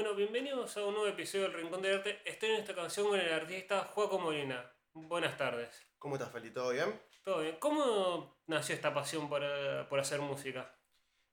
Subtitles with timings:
[0.00, 2.20] Bueno, bienvenidos a un nuevo episodio del Rincón del Arte.
[2.24, 4.72] Estoy en esta canción con el artista Juaco Molina.
[4.92, 5.88] Buenas tardes.
[5.98, 6.52] ¿Cómo estás, Feli?
[6.52, 7.02] ¿Todo bien?
[7.24, 7.56] Todo bien.
[7.58, 9.42] ¿Cómo nació esta pasión por,
[9.88, 10.72] por hacer música?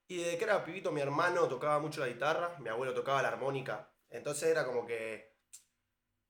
[0.08, 3.28] Y desde que era pibito, mi hermano tocaba mucho la guitarra, mi abuelo tocaba la
[3.28, 3.88] armónica.
[4.10, 5.36] Entonces era como que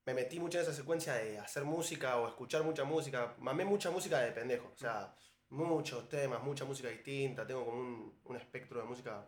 [0.05, 3.33] me metí mucho en esa secuencia de hacer música o escuchar mucha música.
[3.37, 4.73] Mamé mucha música de pendejo.
[4.73, 5.15] O sea,
[5.51, 7.47] muchos temas, mucha música distinta.
[7.47, 9.25] Tengo como un, un espectro de música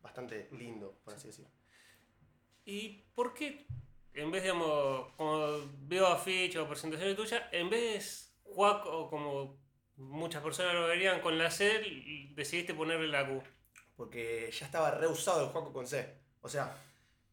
[0.00, 1.59] bastante lindo, por así decirlo.
[2.70, 3.66] ¿Y por qué,
[4.14, 5.58] en vez, digamos, como
[5.88, 9.58] veo afiches o presentaciones tuyas, en vez de Juaco, como
[9.96, 11.82] muchas personas lo verían con la C,
[12.32, 13.42] decidiste ponerle la Q?
[13.96, 16.14] Porque ya estaba reusado el juego con C.
[16.42, 16.80] O sea,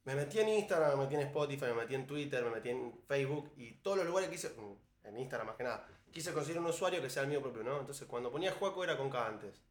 [0.05, 2.99] me metí en Instagram, me metí en Spotify, me metí en Twitter, me metí en
[3.07, 6.59] Facebook y todos los lugares que hice, mm, en Instagram más que nada, quise conseguir
[6.59, 7.79] un usuario que sea el mío propio, ¿no?
[7.79, 9.61] Entonces cuando ponía Juaco era con K antes.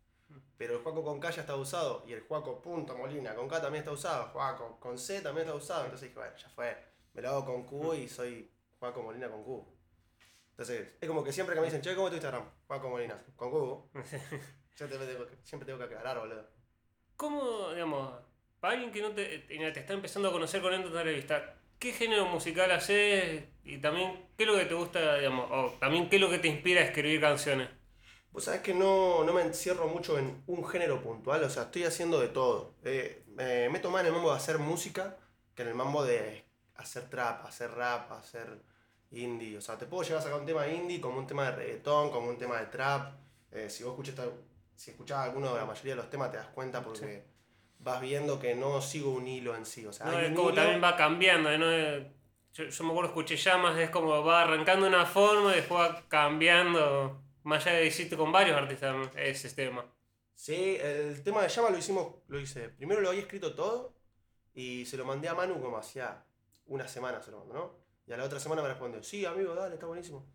[0.56, 3.60] Pero el Juaco con K ya está usado y el Juaco punto Molina con K
[3.60, 5.84] también está usado, Juaco con C también está usado.
[5.84, 6.76] Entonces dije, bueno, ya fue,
[7.14, 9.66] me lo hago con Q y soy Juaco Molina con Q.
[10.50, 12.48] Entonces, es como que siempre que me dicen, che, ¿cómo es tu Instagram?
[12.66, 13.90] Juaco Molina, con Q.
[14.74, 16.46] siempre, tengo, siempre tengo que aclarar, boludo.
[17.16, 18.12] ¿Cómo, digamos,
[18.60, 22.26] para alguien que no te, te está empezando a conocer con esta entrevista, ¿qué género
[22.26, 23.44] musical haces?
[23.64, 26.38] Y también, ¿qué es lo que te gusta, digamos, o también qué es lo que
[26.38, 27.68] te inspira a escribir canciones?
[28.36, 31.84] Pues sabes que no, no me encierro mucho en un género puntual, o sea, estoy
[31.84, 32.74] haciendo de todo.
[32.84, 35.16] Eh, me meto más en el mambo de hacer música
[35.54, 38.60] que en el mambo de hacer trap, hacer rap, hacer
[39.10, 39.56] indie.
[39.56, 42.10] O sea, te puedo llegar a sacar un tema indie como un tema de reggaetón,
[42.10, 43.14] como un tema de trap.
[43.52, 44.26] Eh, si vos escuchas,
[44.74, 47.24] si escuchás alguno de la mayoría de los temas te das cuenta porque
[47.78, 49.86] vas viendo que no sigo un hilo en sí.
[49.86, 51.70] O sea, no, es como hilo- también va cambiando, ¿no?
[52.52, 56.04] Yo, yo me acuerdo, escuché llamas, es como va arrancando una forma y después va
[56.08, 57.22] cambiando.
[57.46, 59.86] Más allá de hiciste con varios artistas ese tema.
[60.34, 62.70] Sí, el tema de llama lo hicimos, lo hice.
[62.70, 63.94] Primero lo había escrito todo
[64.52, 66.24] y se lo mandé a Manu como hacía
[66.66, 67.78] una semana se lo mandó, ¿no?
[68.04, 70.26] Y a la otra semana me respondió, sí, amigo, dale, está buenísimo.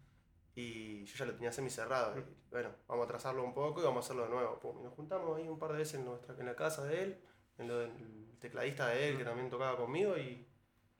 [0.55, 2.17] Y yo ya lo tenía semi cerrado.
[2.17, 4.57] Y bueno, vamos a trazarlo un poco y vamos a hacerlo de nuevo.
[4.61, 7.03] Pum, Y nos juntamos ahí un par de veces en, nuestra, en la casa de
[7.03, 7.21] él,
[7.57, 10.47] en lo del tecladista de él que también tocaba conmigo y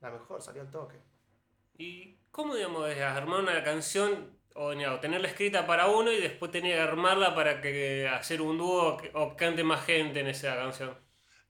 [0.02, 1.00] la mejor, salió al toque.
[1.78, 6.76] ¿Y cómo, digamos, armar una canción o, digamos, tenerla escrita para uno y después tener
[6.76, 10.98] que armarla para que hacer un dúo o cante más gente en esa canción?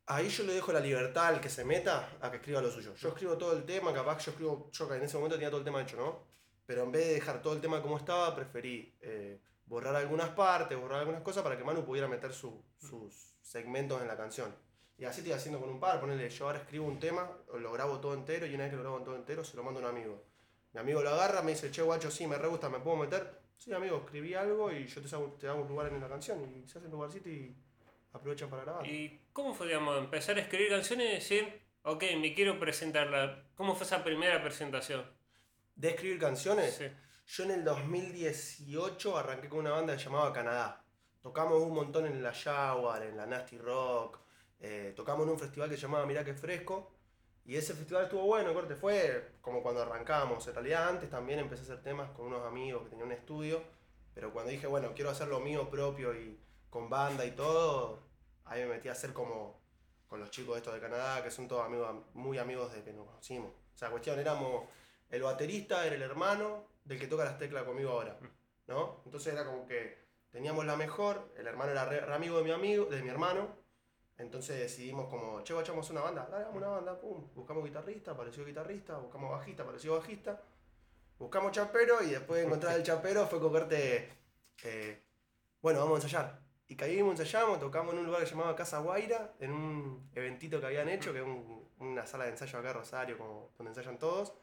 [0.07, 2.93] Ahí yo le dejo la libertad al que se meta a que escriba lo suyo.
[2.95, 5.65] Yo escribo todo el tema, capaz yo escribo, yo en ese momento tenía todo el
[5.65, 6.27] tema hecho, ¿no?
[6.65, 10.77] Pero en vez de dejar todo el tema como estaba, preferí eh, borrar algunas partes,
[10.77, 14.53] borrar algunas cosas para que Manu pudiera meter su- sus segmentos en la canción.
[14.97, 17.99] Y así estoy haciendo con un par, ponerle, yo ahora escribo un tema, lo grabo
[17.99, 19.89] todo entero y una vez que lo grabo todo entero se lo mando a un
[19.89, 20.30] amigo.
[20.73, 23.41] Mi amigo lo agarra, me dice, che guacho, sí, me re gusta, ¿me puedo meter?
[23.57, 26.41] Sí, amigo, escribí algo y yo te hago, te hago un lugar en la canción
[26.43, 27.55] y se hace un lugarcito y
[28.13, 28.87] aprovechan para grabar.
[28.87, 33.43] ¿Y cómo fue, digamos, empezar a escribir canciones y decir, ok, me quiero presentarla?
[33.55, 35.05] ¿Cómo fue esa primera presentación?
[35.75, 36.85] De escribir canciones, Sí.
[37.27, 40.83] yo en el 2018 arranqué con una banda que llamaba Canadá.
[41.21, 44.19] Tocamos un montón en la Jaguar, en la Nasty Rock,
[44.59, 46.95] eh, tocamos en un festival que se llamaba Mirá que Fresco.
[47.45, 50.47] Y ese festival estuvo bueno, corte, fue como cuando arrancamos.
[50.47, 53.63] En realidad antes también empecé a hacer temas con unos amigos que tenían un estudio.
[54.13, 58.03] Pero cuando dije, bueno, quiero hacer lo mío propio y con banda y todo,
[58.45, 59.61] ahí me metí a hacer como
[60.07, 63.05] con los chicos estos de Canadá, que son todos amigos, muy amigos desde que nos
[63.05, 63.51] conocimos.
[63.73, 64.65] O sea, cuestión, éramos,
[65.09, 68.17] el baterista era el hermano del que toca las teclas conmigo ahora,
[68.67, 69.01] ¿no?
[69.05, 69.97] Entonces era como que
[70.29, 73.55] teníamos la mejor, el hermano era re, re amigo de mi amigo, de mi hermano,
[74.21, 78.97] entonces decidimos como, che, echamos una banda, dale, una banda, pum, buscamos guitarrista, apareció guitarrista,
[78.97, 80.41] buscamos bajista, apareció bajista,
[81.19, 84.09] buscamos chapero y después de encontrar el chapero fue cogerte,
[84.63, 85.03] eh,
[85.61, 86.41] bueno, vamos a ensayar.
[86.67, 90.59] Y caímos, ensayamos, tocamos en un lugar que se llamaba Casa Guaira, en un eventito
[90.59, 93.71] que habían hecho, que es un- una sala de ensayo acá en Rosario, como, donde
[93.71, 94.33] ensayan todos.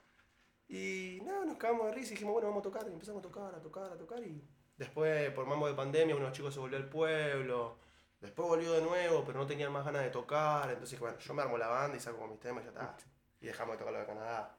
[0.68, 2.86] Y nada, nos cagamos de risa y dijimos, bueno, vamos a tocar.
[2.88, 4.22] Y empezamos a tocar, a tocar, a tocar.
[4.22, 4.44] Y
[4.76, 7.78] después, por mambo de pandemia, unos chicos se volvió al pueblo.
[8.20, 10.70] Después volvió de nuevo, pero no tenían más ganas de tocar.
[10.70, 12.96] Entonces, bueno, yo me armo la banda y saco mis temas y ya está.
[13.40, 14.58] Y dejamos de tocar lo de Canadá.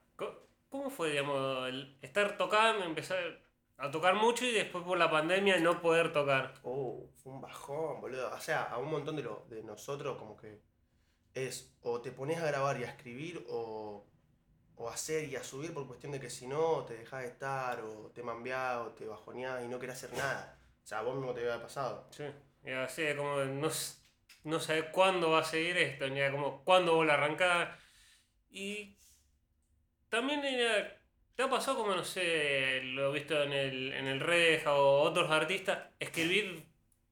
[0.69, 3.17] ¿Cómo fue, digamos, el estar tocando, empezar
[3.77, 6.53] a tocar mucho y después por la pandemia no poder tocar?
[6.63, 8.31] Oh, fue un bajón, boludo.
[8.31, 10.61] O sea, a un montón de, lo, de nosotros como que
[11.33, 14.05] es o te pones a grabar y a escribir o,
[14.75, 17.81] o hacer y a subir por cuestión de que si no te dejas de estar
[17.81, 20.59] o te mambeás o te bajoneás y no querés hacer nada.
[20.83, 22.07] O sea, vos mismo te había pasado.
[22.11, 22.25] Sí.
[22.63, 23.69] Y así de como no,
[24.43, 27.77] no sabes cuándo va a seguir esto, ni a como cuándo vuelve a arrancar.
[28.49, 28.97] Y
[30.09, 30.97] también era,
[31.35, 35.01] ¿te ha pasado como, no sé, lo he visto en el, en el Reja o
[35.01, 36.65] otros artistas, escribir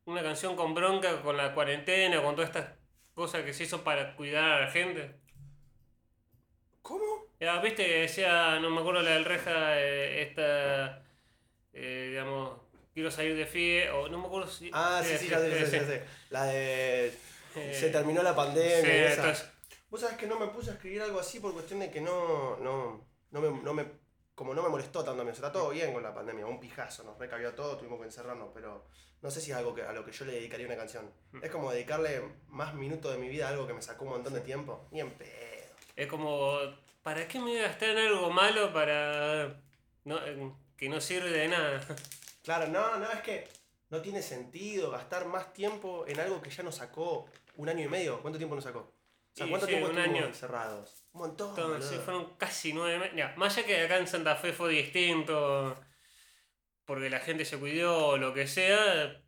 [0.05, 2.77] una canción con bronca con la cuarentena, con todas estas
[3.13, 5.15] cosas que se hizo para cuidar a la gente?
[6.81, 7.27] ¿Cómo?
[7.39, 11.03] Ya, viste que decía, no me acuerdo la del reja, eh, esta,
[11.73, 12.61] eh, digamos,
[12.97, 14.71] quiero salir de FIE, o no me acuerdo si...
[14.73, 16.03] Ah, sí, sí, ya sé, ya sé.
[16.31, 17.13] La de.
[17.55, 18.81] Eh, Se terminó la pandemia.
[18.81, 19.13] sí, y esa.
[19.21, 19.49] entonces,
[19.91, 22.57] Vos sabés que no me puse a escribir algo así por cuestión de que no.
[22.57, 23.85] no, no, me, no me-
[24.33, 25.29] como no me molestó tanto a mí.
[25.29, 28.05] O sea, está todo bien con la pandemia, un pijazo, nos recabió todo, tuvimos que
[28.05, 28.83] encerrarnos, pero
[29.21, 31.11] no sé si es algo que, a lo que yo le dedicaría una canción.
[31.33, 31.43] Mm.
[31.43, 34.33] Es como dedicarle más minutos de mi vida a algo que me sacó un montón
[34.33, 34.87] de tiempo.
[34.89, 35.29] Ni en pedo.
[35.95, 36.57] es como,
[37.03, 39.55] ¿para qué me voy a gastar en algo malo para...
[40.03, 41.79] No, eh, que no sirve de nada?
[42.47, 43.45] Claro, no, no, es que
[43.89, 47.89] no tiene sentido gastar más tiempo en algo que ya nos sacó un año y
[47.89, 48.21] medio.
[48.21, 48.79] ¿Cuánto tiempo nos sacó?
[48.79, 48.93] O
[49.35, 50.25] sea, ¿cuánto sí, tiempo un año.
[50.27, 51.03] encerrados?
[51.11, 51.49] Un montón.
[51.49, 53.17] Entonces, fueron casi nueve meses.
[53.17, 55.77] Ya, más allá que acá en Santa Fe fue distinto,
[56.85, 59.21] porque la gente se cuidó o lo que sea,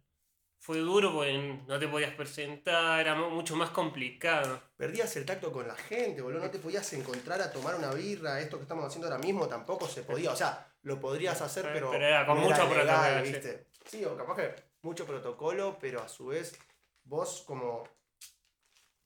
[0.62, 4.62] fue duro porque no te podías presentar, era mu- mucho más complicado.
[4.78, 6.42] Perdías el tacto con la gente, boludo.
[6.46, 8.40] No te podías encontrar a tomar una birra.
[8.40, 10.32] Esto que estamos haciendo ahora mismo tampoco se podía.
[10.32, 11.92] O sea, lo podrías hacer, pero.
[11.92, 13.32] pero era con mucho protocolo, sí.
[13.32, 13.68] ¿viste?
[13.86, 16.58] Sí, o capaz que mucho protocolo, pero a su vez
[17.04, 17.84] vos como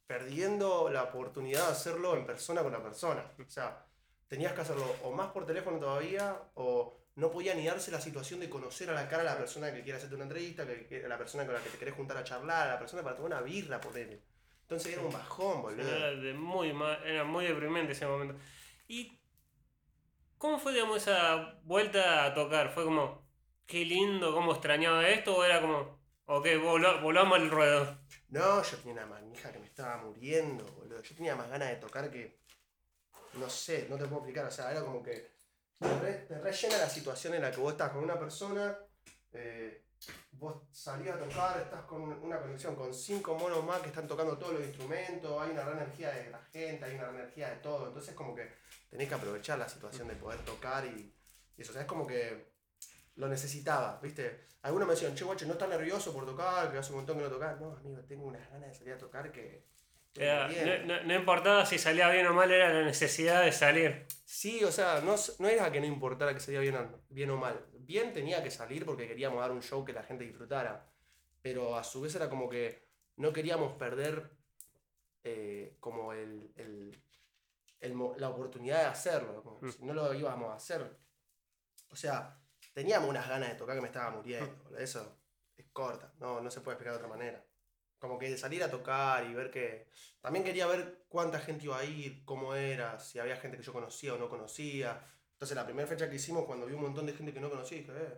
[0.06, 3.32] perdiendo la oportunidad de hacerlo en persona con la persona.
[3.40, 3.86] O sea,
[4.28, 8.40] tenías que hacerlo o más por teléfono todavía, o no podía ni darse la situación
[8.40, 11.18] de conocer a la cara a la persona que quiere hacerte una entrevista, a la
[11.18, 13.42] persona con la que te querés juntar a charlar, a la persona para tomar una
[13.42, 14.22] birra, por él.
[14.62, 15.88] Entonces era un bajón, boludo.
[15.88, 16.74] Era, de muy
[17.06, 18.36] era muy deprimente ese momento.
[18.88, 19.20] ¿Y
[20.44, 22.70] cómo fue, digamos, esa vuelta a tocar?
[22.74, 23.26] ¿Fue como,
[23.66, 25.38] qué lindo, cómo extrañaba esto?
[25.38, 27.98] ¿O era como, ok, volá- volvamos al ruedo?
[28.28, 31.02] No, yo tenía una manija que me estaba muriendo, boludo.
[31.02, 32.42] Yo tenía más ganas de tocar que.
[33.36, 34.46] No sé, no te puedo explicar.
[34.48, 35.32] O sea, era como que.
[35.80, 38.78] Te rellena la situación en la que vos estás con una persona.
[39.32, 39.86] eh,
[40.34, 44.38] vos salís a tocar, estás con una conexión con cinco monos más que están tocando
[44.38, 45.42] todos los instrumentos.
[45.42, 47.88] Hay una gran energía de la gente, hay una gran energía de todo.
[47.88, 48.52] Entonces, como que
[48.90, 51.14] tenés que aprovechar la situación de poder tocar y,
[51.58, 51.74] y eso.
[51.74, 52.54] O es como que
[53.16, 54.48] lo necesitaba, ¿viste?
[54.64, 57.24] Algunos me decían, che, guacho, no estás nervioso por tocar, que hace un montón que
[57.24, 57.60] no tocas.
[57.60, 59.73] No, amigo, tengo unas ganas de salir a tocar que.
[60.14, 60.94] Estoy Era- muriendo".
[60.94, 64.06] no, no- no importaba si salía bien o mal, era la necesidad de salir.
[64.26, 67.38] Sí, o sea, no, no era que no importara que salía bien o, bien o
[67.38, 67.66] mal.
[67.80, 70.90] Bien tenía que salir porque queríamos dar un show que la gente disfrutara.
[71.42, 72.88] Pero a su vez era como que
[73.18, 74.32] no queríamos perder
[75.24, 77.02] eh, como el, el-
[77.80, 79.44] el la oportunidad de hacerlo.
[79.44, 79.72] como Mm.
[79.72, 80.98] Si no lo íbamos a hacer.
[81.90, 82.40] O sea,
[82.74, 84.54] teníamos unas ganas de tocar que me estaba muriendo.
[84.64, 84.80] boludo.
[84.80, 85.20] Eso
[85.58, 87.46] es corta, no, no se puede explicar de otra manera.
[88.04, 89.88] Como que salir a tocar y ver que.
[90.20, 93.72] También quería ver cuánta gente iba a ir, cómo era, si había gente que yo
[93.72, 95.00] conocía o no conocía.
[95.32, 97.78] Entonces, la primera fecha que hicimos, cuando vi un montón de gente que no conocía,
[97.78, 98.18] dije, eh,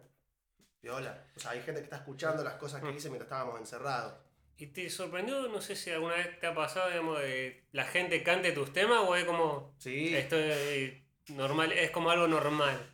[0.82, 1.24] viola.
[1.36, 4.16] O sea, hay gente que está escuchando las cosas que hice mientras estábamos encerrados.
[4.58, 8.24] ¿Y te sorprendió, no sé si alguna vez te ha pasado, digamos, de la gente
[8.24, 10.16] cante tus temas o es como, Sí.
[10.16, 10.94] esto es
[11.28, 12.92] normal, es como algo normal?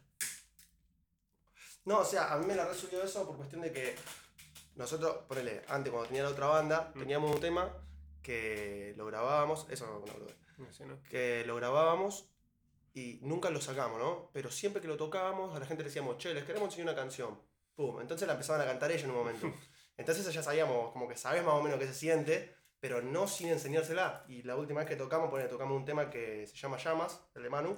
[1.85, 3.95] No, o sea, a mí me la resubió eso por cuestión de que
[4.75, 6.99] nosotros, ponele, antes cuando tenía la otra banda, Mm.
[6.99, 7.71] teníamos un tema
[8.21, 11.01] que lo grabábamos, eso no, no, no, No sé, ¿no?
[11.09, 12.29] que lo grabábamos
[12.93, 14.29] y nunca lo sacamos, ¿no?
[14.33, 16.95] Pero siempre que lo tocábamos, a la gente le decíamos, che, les queremos enseñar una
[17.01, 17.39] canción.
[17.75, 19.47] Pum, entonces la empezaban a cantar ellos en un momento.
[19.97, 23.49] Entonces ya sabíamos, como que sabes más o menos qué se siente, pero no sin
[23.49, 24.25] enseñársela.
[24.27, 27.43] Y la última vez que tocamos, ponele, tocamos un tema que se llama Llamas, el
[27.43, 27.77] de Manu,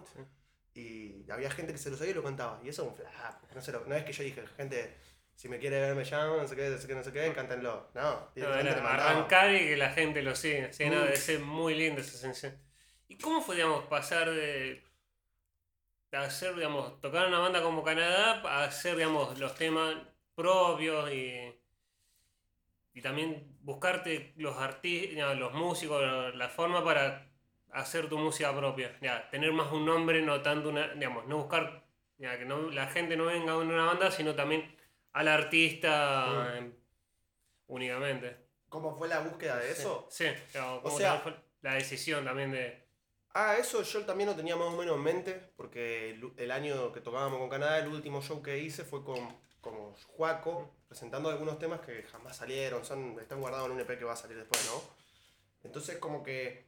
[0.74, 2.62] y había gente que se lo sabía y lo cantaba.
[2.63, 3.44] Y eso es un flap.
[3.53, 4.96] No, lo- no es que yo dije, gente,
[5.36, 7.34] si me quiere ver me llama, no sé qué, no sé qué, no sé qué,
[7.34, 7.90] cántenlo.
[7.94, 10.72] No, directamente arrancar y que la gente lo siga.
[10.74, 12.58] Sí, no, debe ser muy lindo esa sensación.
[13.08, 14.84] ¿Y cómo fue, digamos, pasar de
[16.13, 19.96] hacer, digamos, tocar una banda como Canadá a hacer, digamos, los temas
[20.36, 21.54] propios y,
[22.94, 27.28] y también buscarte los artistas, los músicos, la- la forma para
[27.72, 28.98] hacer tu música propia?
[29.02, 31.84] Ya, tener más un nombre, no tanto una, digamos, no buscar,
[32.18, 34.75] ya, que no, la gente no venga a una banda, sino también
[35.13, 36.72] al artista Mm.
[37.67, 38.38] únicamente.
[38.70, 40.08] ¿Cómo fue la búsqueda de eso?
[40.10, 40.25] Sí,
[40.60, 42.84] o, como sea- fue la decisión también de.
[43.36, 46.91] Ah, eso yo también lo tenía más o menos en mente, porque el, el año
[46.91, 49.17] que tocábamos con Canadá, el último show que hice fue con,
[49.60, 54.05] con Juaco, presentando algunos temas que jamás salieron, son, están guardados en un EP que
[54.05, 54.84] va a salir después, ¿no?
[55.63, 56.67] Entonces como que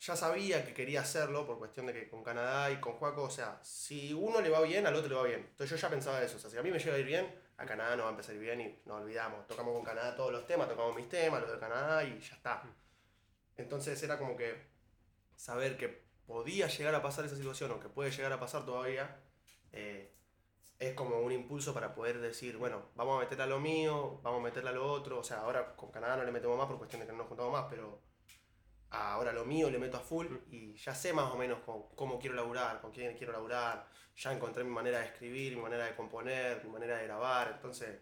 [0.00, 3.30] ya sabía que quería hacerlo por cuestión de que con Canadá y con Juaco, o
[3.30, 5.40] sea, si uno le va bien, al otro le va bien.
[5.50, 7.34] Entonces yo ya pensaba eso, o sea, si a mí me llega a ir bien,
[7.56, 9.46] a Canadá no va a empezar bien y nos olvidamos.
[9.46, 12.62] Tocamos con Canadá todos los temas, tocamos mis temas, los de Canadá y ya está.
[13.56, 14.66] Entonces era como que
[15.36, 19.20] saber que podía llegar a pasar esa situación o que puede llegar a pasar todavía,
[19.72, 20.10] eh,
[20.78, 24.40] es como un impulso para poder decir, bueno, vamos a meterle a lo mío, vamos
[24.40, 25.20] a meterle a lo otro.
[25.20, 27.28] O sea, ahora con Canadá no le metemos más por cuestión de que no nos
[27.28, 28.00] juntamos más, pero
[28.94, 30.38] ahora lo mío le meto a full Mm.
[30.50, 33.86] y ya sé más o menos cómo, cómo quiero laburar, con quién quiero laburar,
[34.16, 37.98] ya encontré mi manera de escribir, mi manera de componer, mi manera de grabar, entonces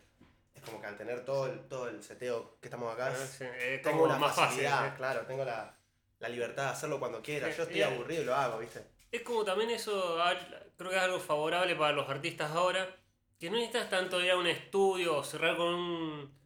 [0.55, 3.45] es como que al tener todo el, todo el seteo que estamos acá, Ah, sí,
[3.59, 4.35] es tengo fácil.
[4.45, 4.93] facilidad, ¿eh?
[4.97, 5.75] claro, tengo la,
[6.21, 8.85] la libertad de hacerlo cuando quiera, yo estoy aburrido y lo hago, ¿viste?
[9.11, 10.19] Es como también eso,
[10.77, 12.97] creo que es algo favorable para los artistas ahora,
[13.39, 16.42] que no necesitas tanto ir a un estudio o cerrar con un,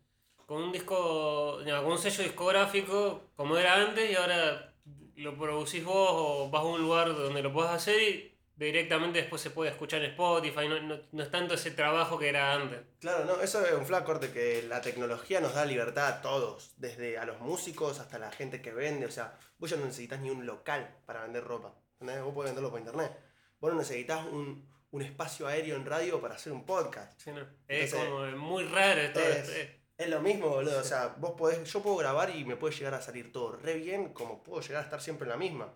[0.46, 4.72] con un disco, no, con un sello discográfico como era antes y ahora
[5.16, 9.42] lo producís vos o vas a un lugar donde lo puedas hacer y directamente después
[9.42, 12.80] se puede escuchar en Spotify, no, no, no es tanto ese trabajo que era antes.
[13.00, 16.72] Claro, no, eso es un flash corte que la tecnología nos da libertad a todos,
[16.78, 20.20] desde a los músicos hasta la gente que vende, o sea, vos ya no necesitas
[20.20, 22.22] ni un local para vender ropa, ¿entendés?
[22.24, 23.12] Vos podés venderlo por internet.
[23.60, 27.18] Vos no necesitas un, un espacio aéreo en radio para hacer un podcast.
[27.20, 29.20] Sí, no, Es como muy raro esto.
[29.20, 32.74] es- Es lo mismo, boludo, o sea, vos podés, yo puedo grabar y me puede
[32.74, 35.72] llegar a salir todo re bien, como puedo llegar a estar siempre en la misma.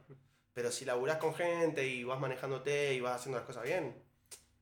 [0.53, 4.03] Pero si laburás con gente y vas manejándote y vas haciendo las cosas bien,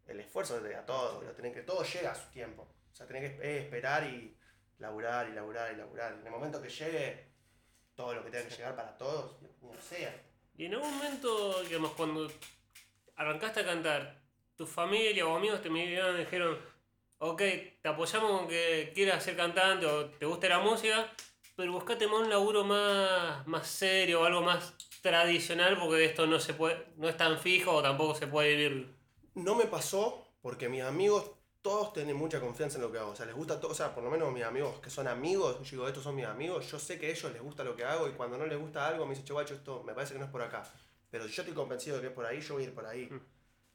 [0.06, 2.68] el esfuerzo es de a todo, lo tenés que, todo llega a su tiempo.
[2.92, 4.36] O sea, tenés que eh, esperar y
[4.78, 6.12] laburar y laburar y laburar.
[6.12, 7.26] En el momento que llegue
[7.96, 10.14] todo lo que tenga que llegar para todos, no sea.
[10.56, 12.30] Y en algún momento, digamos, cuando
[13.16, 14.20] arrancaste a cantar,
[14.56, 16.58] tu familia o amigos te miraron y dijeron,
[17.18, 17.42] ok,
[17.82, 21.12] te apoyamos con que quieras ser cantante o te guste la música,
[21.56, 26.38] pero buscate más un laburo más, más serio o algo más tradicional porque esto no
[26.40, 28.94] se puede, no es tan fijo o tampoco se puede vivir.
[29.34, 31.30] No me pasó porque mis amigos
[31.62, 33.10] todos tienen mucha confianza en lo que hago.
[33.10, 33.72] O sea, les gusta todo.
[33.72, 36.24] O sea, por lo menos mis amigos que son amigos, yo digo, estos son mis
[36.24, 36.70] amigos.
[36.70, 38.86] Yo sé que a ellos les gusta lo que hago y cuando no les gusta
[38.86, 40.62] algo me dicen, che, guacho, esto me parece que no es por acá.
[41.10, 42.86] Pero si yo estoy convencido de que es por ahí, yo voy a ir por
[42.86, 43.08] ahí.
[43.10, 43.20] Mm.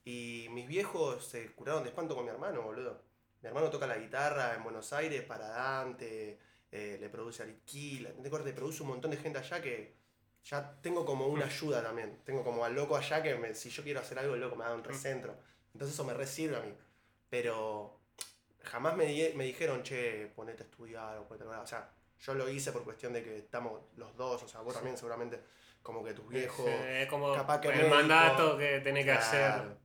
[0.06, 3.00] Y mis viejos se curaron de espanto con mi hermano, boludo.
[3.44, 6.40] Mi hermano toca la guitarra en Buenos Aires para Dante,
[6.72, 9.94] eh, le produce a Litquila, Le produce un montón de gente allá que
[10.46, 12.22] ya tengo como una ayuda también.
[12.24, 14.64] Tengo como al loco allá que me- si yo quiero hacer algo, el loco me
[14.64, 15.36] da un recentro.
[15.74, 16.74] Entonces eso me re sirve a mí.
[17.30, 18.00] Pero
[18.64, 21.62] jamás me, di- me dijeron, che, ponete a estudiar o ponete a...
[21.62, 21.90] O sea,
[22.22, 25.42] yo lo hice por cuestión de que estamos los dos, o sea, vos también seguramente,
[25.82, 26.66] como que tus viejos...
[26.70, 29.78] Es, como capaz que el médico, mandato que tenés que hacer.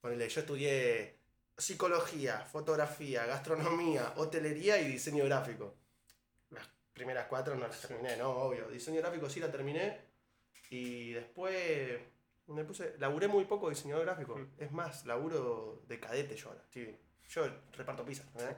[0.00, 1.17] Ponele, yo estudié
[1.58, 5.74] psicología, fotografía, gastronomía, hotelería y diseño gráfico.
[6.50, 8.68] Las primeras cuatro no las terminé, no, obvio.
[8.68, 10.00] Diseño gráfico sí la terminé.
[10.70, 11.98] Y después
[12.46, 12.94] me puse.
[12.98, 14.36] Laburé muy poco diseñador gráfico.
[14.36, 14.46] Mm.
[14.58, 16.62] Es más, laburo de cadete yo ahora.
[16.62, 16.96] estoy-
[17.28, 17.46] yo
[17.76, 18.22] reparto pizza.
[18.38, 18.56] ¿eh?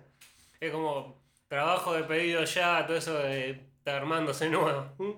[0.61, 4.93] Es como trabajo de pedido ya, todo eso de armándose nuevo.
[4.99, 5.11] ¿Mm?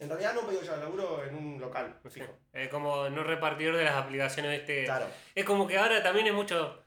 [0.00, 2.32] En realidad no pedido yo, laburo en un local, fijo.
[2.52, 4.84] Es como no repartidor de las aplicaciones, ¿viste?
[4.84, 5.06] Claro.
[5.34, 6.84] Es como que ahora también es mucho.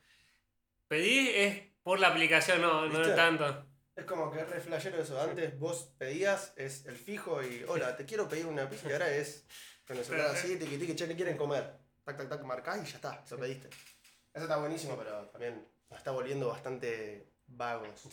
[0.92, 3.66] Pedí es por la aplicación, no, no tanto.
[3.96, 5.22] Es como que es re flashero eso.
[5.22, 9.10] Antes vos pedías, es el fijo y hola, te quiero pedir una pizza y ahora
[9.10, 9.46] es
[9.88, 11.64] con el celular así, tiqui tiqui, che, ¿qué quieren comer?
[12.04, 13.70] Tac, tac, tac, marcás y ya está, lo pediste.
[14.34, 18.10] Eso está buenísimo, pero también nos está volviendo bastante vagos.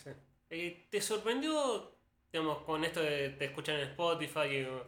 [0.49, 1.97] Eh, ¿Te sorprendió,
[2.31, 4.87] digamos, con esto de te escuchan en Spotify o,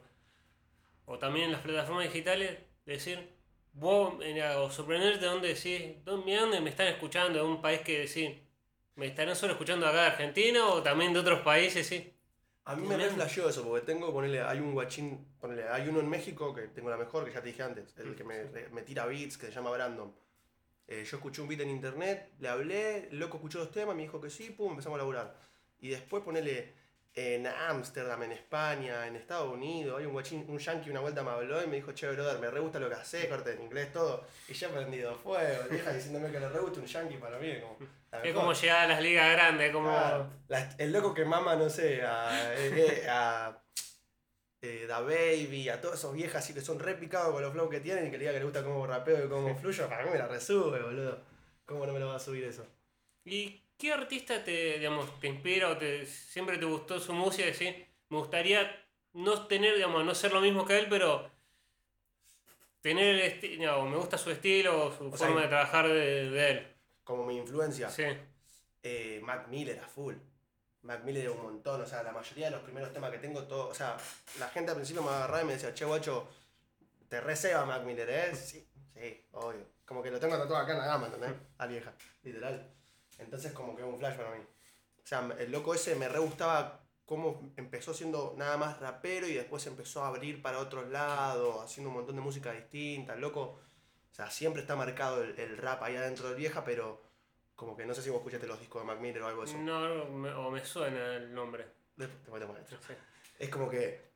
[1.07, 3.35] o también en las plataformas digitales, decir,
[3.73, 7.61] vos, mira, o sorprenderte de dónde decís, "¿Dó- mira dónde me están escuchando, de un
[7.61, 8.37] país que decís,
[8.95, 12.13] me estarán solo escuchando acá de Argentina o también de otros países, sí?
[12.65, 13.15] A mí me re Tremendo.
[13.15, 16.89] flasheó eso, porque tengo, ponele, hay un guachín, ponele, hay uno en México que tengo
[16.89, 19.51] la mejor, que ya te dije antes, el que me, me tira beats, que se
[19.51, 20.13] llama Brandon.
[20.87, 24.03] Eh, yo escuché un beat en internet, le hablé, el loco escuchó los temas, me
[24.03, 25.37] dijo que sí, pum, empezamos a laburar.
[25.79, 26.73] Y después ponele
[27.13, 31.31] en Ámsterdam, en España, en Estados Unidos, hay un guachín, un yankee una vuelta me
[31.31, 33.91] habló y me dijo, che, brother, me re gusta lo que haces, corte en inglés,
[33.91, 34.25] todo.
[34.47, 37.53] Y yo he prendido fuego, vieja diciéndome que le re gusta un yankee para mí,
[37.59, 37.77] como...
[38.23, 39.91] Es como llegar a las ligas grandes, es como...
[40.47, 43.61] La- el loco que mama, no sé, a, eh, eh, a
[44.61, 47.69] eh, Da Baby, a todas esas viejas así que son re picados con los flows
[47.69, 50.05] que tienen y que le diga que le gusta cómo rapeo y cómo fluyo, para
[50.05, 51.19] mí me la resube, boludo.
[51.65, 52.65] ¿Cómo no me lo va a subir eso?
[53.25, 57.47] ¿Y qué artista te, digamos, te inspira o te, siempre te gustó su música?
[57.47, 57.73] Decís,
[58.09, 58.79] me gustaría
[59.13, 61.27] no tener, digamos, no ser lo mismo que él, pero
[62.81, 66.29] tener el estilo, me gusta su estilo o su O sea, forma de trabajar de,
[66.29, 66.75] de él.
[67.03, 67.89] Como mi influencia.
[67.89, 68.03] Sí.
[68.83, 70.13] Eh, Mac Miller a full.
[70.83, 73.69] Mac Miller un montón, o sea, la mayoría de los primeros temas que tengo, todo,
[73.69, 73.97] o sea,
[74.39, 76.27] la gente al principio me agarraba y me decía, che, guacho,
[77.09, 78.35] te receba Mac Miller, ¿eh?
[78.35, 79.65] Sí, sí, obvio.
[79.85, 81.33] Como que lo tengo tatuado acá en la gama, ¿entendés?
[81.57, 82.71] A vieja, literal.
[83.19, 84.41] Entonces como que es un flash para mí.
[85.03, 89.33] O sea, el loco ese me re gustaba cómo empezó siendo nada más rapero y
[89.33, 93.13] después empezó a abrir para otros lados, haciendo un montón de música distinta.
[93.15, 93.41] El loco,
[94.11, 97.01] o sea, siempre está marcado el, el rap ahí adentro de vieja, pero
[97.55, 99.49] como que no sé si vos escuchaste los discos de Mac Miller o algo de
[99.49, 99.59] eso.
[99.59, 101.65] No, me- o me suena el nombre.
[101.97, 102.77] Después- te muestro.
[102.87, 102.93] Sí.
[103.37, 104.11] Es como que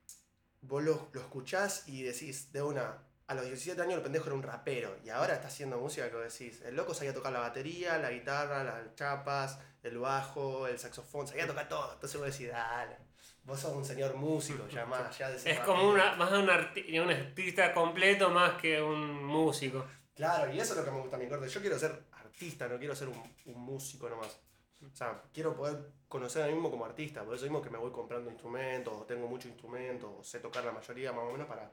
[0.61, 4.35] vos lo, lo escuchás y decís, de una, a los 17 años el pendejo era
[4.35, 7.97] un rapero y ahora está haciendo música que decís, el loco sabía tocar la batería,
[7.97, 11.93] la guitarra, las chapas, el bajo, el saxofón, sabía tocar todo.
[11.93, 12.97] Entonces vos decís, dale,
[13.43, 16.13] vos sos un señor músico, ya más, ya de ser Es como rapero".
[16.13, 19.85] una, más un, arti- un artista completo más que un músico.
[20.15, 21.49] Claro, y eso es lo que me gusta a mí, corte.
[21.49, 24.39] Yo quiero ser artista, no quiero ser un, un músico nomás.
[24.81, 25.77] O sea, quiero poder
[26.07, 29.03] conocer a mí mismo como artista, por eso mismo que me voy comprando instrumentos, o
[29.05, 31.71] tengo muchos instrumentos, o sé tocar la mayoría más o menos para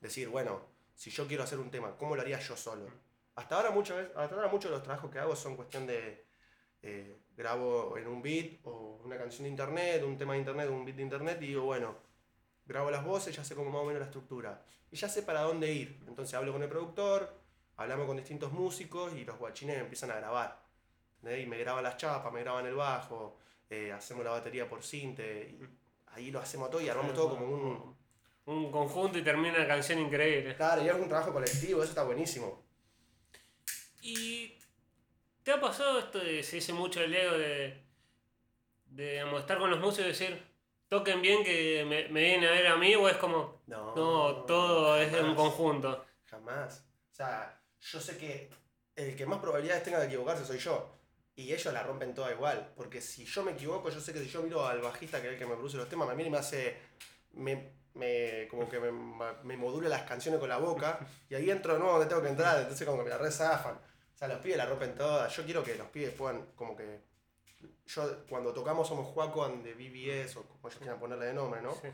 [0.00, 0.60] decir, bueno,
[1.02, 2.86] si yo quiero hacer un tema, ¿cómo lo haría yo solo?
[3.34, 6.26] Hasta ahora, muchas veces, hasta ahora muchos de los trabajos que hago son cuestión de
[6.80, 10.84] eh, grabo en un beat o una canción de internet, un tema de internet, un
[10.84, 11.96] beat de internet, y digo, bueno,
[12.64, 14.62] grabo las voces, ya sé como más o menos la estructura.
[14.92, 16.04] Y ya sé para dónde ir.
[16.06, 17.34] Entonces hablo con el productor,
[17.78, 20.62] hablamos con distintos músicos y los guachines empiezan a grabar.
[21.16, 21.44] ¿entendés?
[21.44, 25.50] Y me graban las chapas, me graban el bajo, eh, hacemos la batería por cinte,
[25.50, 25.68] y
[26.12, 28.01] ahí lo hacemos todo y armamos todo como un...
[28.46, 30.56] Un conjunto y termina una canción increíble.
[30.56, 32.64] Claro, y es un trabajo colectivo, eso está buenísimo.
[34.02, 34.58] ¿Y
[35.42, 37.82] te ha pasado esto de, se dice mucho el ego de,
[38.86, 40.42] de digamos, estar con los músicos y decir,
[40.88, 44.44] toquen bien que me, me vienen a ver a mí o es como, No, no,
[44.46, 45.36] todo es de un jamás.
[45.36, 46.06] conjunto?
[46.24, 46.84] Jamás.
[47.12, 48.50] O sea, yo sé que
[48.96, 50.98] el que más probabilidades tenga de equivocarse soy yo.
[51.34, 52.72] Y ellos la rompen toda igual.
[52.76, 55.32] Porque si yo me equivoco, yo sé que si yo miro al bajista, que es
[55.34, 56.76] el que me produce los temas, me mira y me hace.
[57.32, 58.90] Me, me- como que me,
[59.44, 60.98] me modula las canciones con la boca.
[61.28, 62.58] Y ahí entro de nuevo donde tengo que entrar.
[62.60, 63.74] Entonces, como que me la rezafan.
[63.74, 65.34] O sea, los pibes la rompen todas.
[65.36, 67.00] Yo quiero que los pibes puedan, como que.
[67.86, 71.60] Yo, cuando tocamos somos Juaco and de BBS, o como ellos quieran ponerle de nombre,
[71.60, 71.72] ¿no?
[71.74, 71.88] Sí.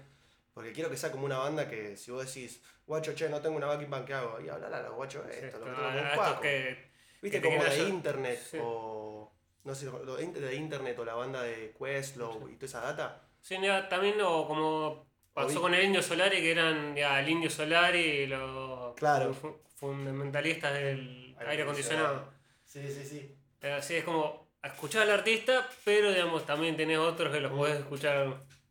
[0.55, 3.57] Porque quiero que sea como una banda que si vos decís, guacho, che, no tengo
[3.57, 4.41] una backing band, ¿qué hago?
[4.41, 6.41] Y hablar a los guachos Sí, esto, lo que esto- tengo con Juaco.
[6.41, 6.91] que,
[7.23, 8.59] Viste, que como de yo- internet Sí.
[8.63, 9.33] o.
[9.65, 13.23] No sé, lo de internet o la banda de Questlove y toda esa data.
[13.43, 15.08] Sí, ya, también lo, como
[15.43, 15.63] pasó Oí.
[15.63, 19.33] con el Indio Solari, que eran ya, el Indio Solari y los Claro.
[19.35, 22.29] fu- fundamentalistas del Aire aire acondicionado.
[22.67, 23.37] Sí, sí, sí.
[23.69, 27.57] Así es como escuchar al artista, pero digamos también tenés otros que los Mm.
[27.57, 28.27] podés escuchar.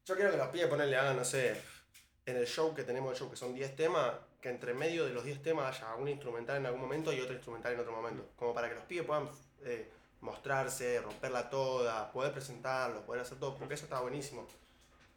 [0.05, 1.59] Yo quiero que los pibes ponerle hagan, no sé,
[2.25, 5.13] en el show que tenemos el show, que son 10 temas, que entre medio de
[5.13, 8.29] los 10 temas haya un instrumental en algún momento y otro instrumental en otro momento.
[8.35, 9.29] Como para que los pibes puedan
[9.65, 9.89] eh,
[10.21, 14.45] mostrarse, romperla toda, poder presentarlo, poder hacer todo, porque eso está buenísimo.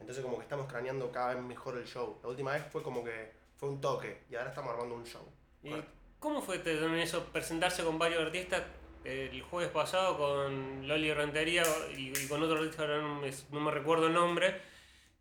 [0.00, 2.18] Entonces como que estamos craneando cada vez mejor el show.
[2.22, 5.24] La última vez fue como que fue un toque y ahora estamos armando un show.
[5.62, 5.84] ¿Y
[6.18, 8.62] cómo fue te- también eso, presentarse con varios artistas?
[9.04, 11.62] El jueves pasado con Loli Rentería
[11.96, 14.60] y, y con otro artista, ahora no me, no me recuerdo el nombre.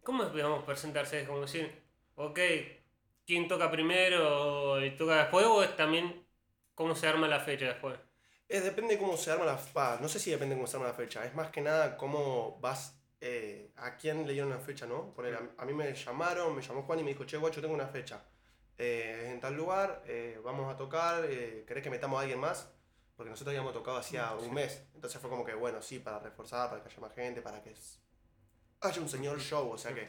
[0.03, 1.21] ¿Cómo es, digamos, presentarse?
[1.21, 1.71] Es como decir,
[2.15, 2.39] ok,
[3.25, 5.45] ¿quién toca primero y toca después?
[5.47, 6.25] ¿O es también
[6.75, 7.99] cómo se arma la fecha después?
[8.49, 10.93] Es, depende cómo se arma la ah, No sé si depende cómo se arma la
[10.93, 11.23] fecha.
[11.25, 12.98] Es más que nada cómo vas.
[13.21, 15.13] Eh, a quién le dieron una fecha, ¿no?
[15.13, 17.73] Poner, a, a mí me llamaron, me llamó Juan y me dijo, che, guacho, tengo
[17.73, 18.21] una fecha.
[18.77, 22.69] Eh, en tal lugar, eh, vamos a tocar, ¿querés que metamos a alguien más?
[23.17, 24.84] Porque nosotros habíamos tocado hacía un mes.
[24.95, 27.73] Entonces fue como que, bueno, sí, para reforzar, para que haya más gente, para que
[28.82, 30.08] haya un señor show, o sea que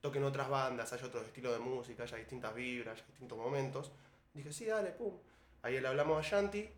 [0.00, 3.90] toquen otras bandas, haya otro estilo de música, haya distintas vibras, haya distintos momentos.
[4.34, 5.18] Dije, sí, dale, pum.
[5.62, 6.68] Ahí le hablamos a Shanti.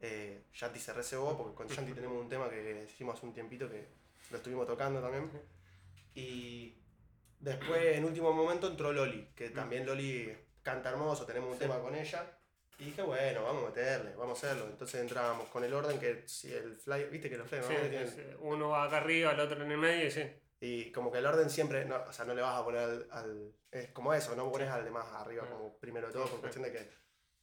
[0.00, 3.68] Eh, Shanti se recebó porque con Shanti tenemos un tema que hicimos hace un tiempito
[3.68, 3.86] que
[4.30, 5.30] lo estuvimos tocando también.
[6.14, 6.74] Y
[7.40, 11.94] después, en último momento, entró Loli, que también Loli canta hermoso, tenemos un tema con
[11.94, 12.38] ella.
[12.78, 14.68] Y dije, bueno, vamos a meterle, vamos a hacerlo.
[14.70, 18.12] Entonces entrábamos con el orden que si el fly, viste que los flyers Sí, normalmente
[18.12, 20.24] tienen- es, uno va acá arriba, el otro en el medio y sí.
[20.60, 23.08] y como que el orden siempre, no, o sea, no le vas a poner al,
[23.10, 25.50] al- Es como eso, no pones al de más arriba Mm.
[25.52, 26.90] como primero de todo, por cuestión de que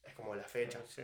[0.03, 0.79] es como la fecha.
[0.87, 1.03] Sí.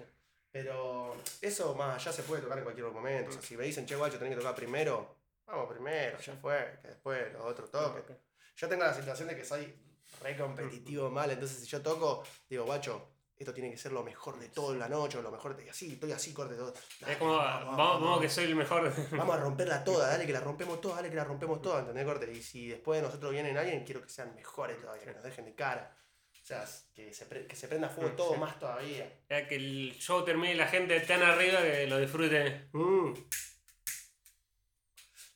[0.51, 3.29] Pero eso más allá se puede tocar en cualquier momento.
[3.29, 5.18] O sea, si me dicen, che, guacho, tenés que tocar primero,
[5.49, 8.01] vamos primero, ya fue, que después los otros toquen.
[8.01, 8.11] Ok.
[8.57, 9.73] Yo tengo la situación de que soy
[10.21, 14.37] re competitivo mal, entonces si yo toco, digo, guacho, esto tiene que ser lo mejor
[14.37, 15.69] de todo en la noche, o lo mejor de.
[15.69, 16.73] Así, estoy así, corte todo.
[16.99, 18.91] Dale, Es como, vamos, vamos, que soy el mejor.
[19.11, 22.03] Vamos a romperla toda, dale que la rompemos toda, dale que la rompemos toda, ¿entendés,
[22.05, 22.29] corte?
[22.33, 25.45] Y si después de nosotros vienen alguien, quiero que sean mejores todavía, que nos dejen
[25.45, 25.95] de cara.
[26.31, 28.39] O sea, que se, que se prenda fuego Mm, todo sí.
[28.39, 29.21] más todavía.
[29.29, 32.67] Ya que el show termine y la gente tan arriba que lo disfrute.
[32.73, 33.13] Mm.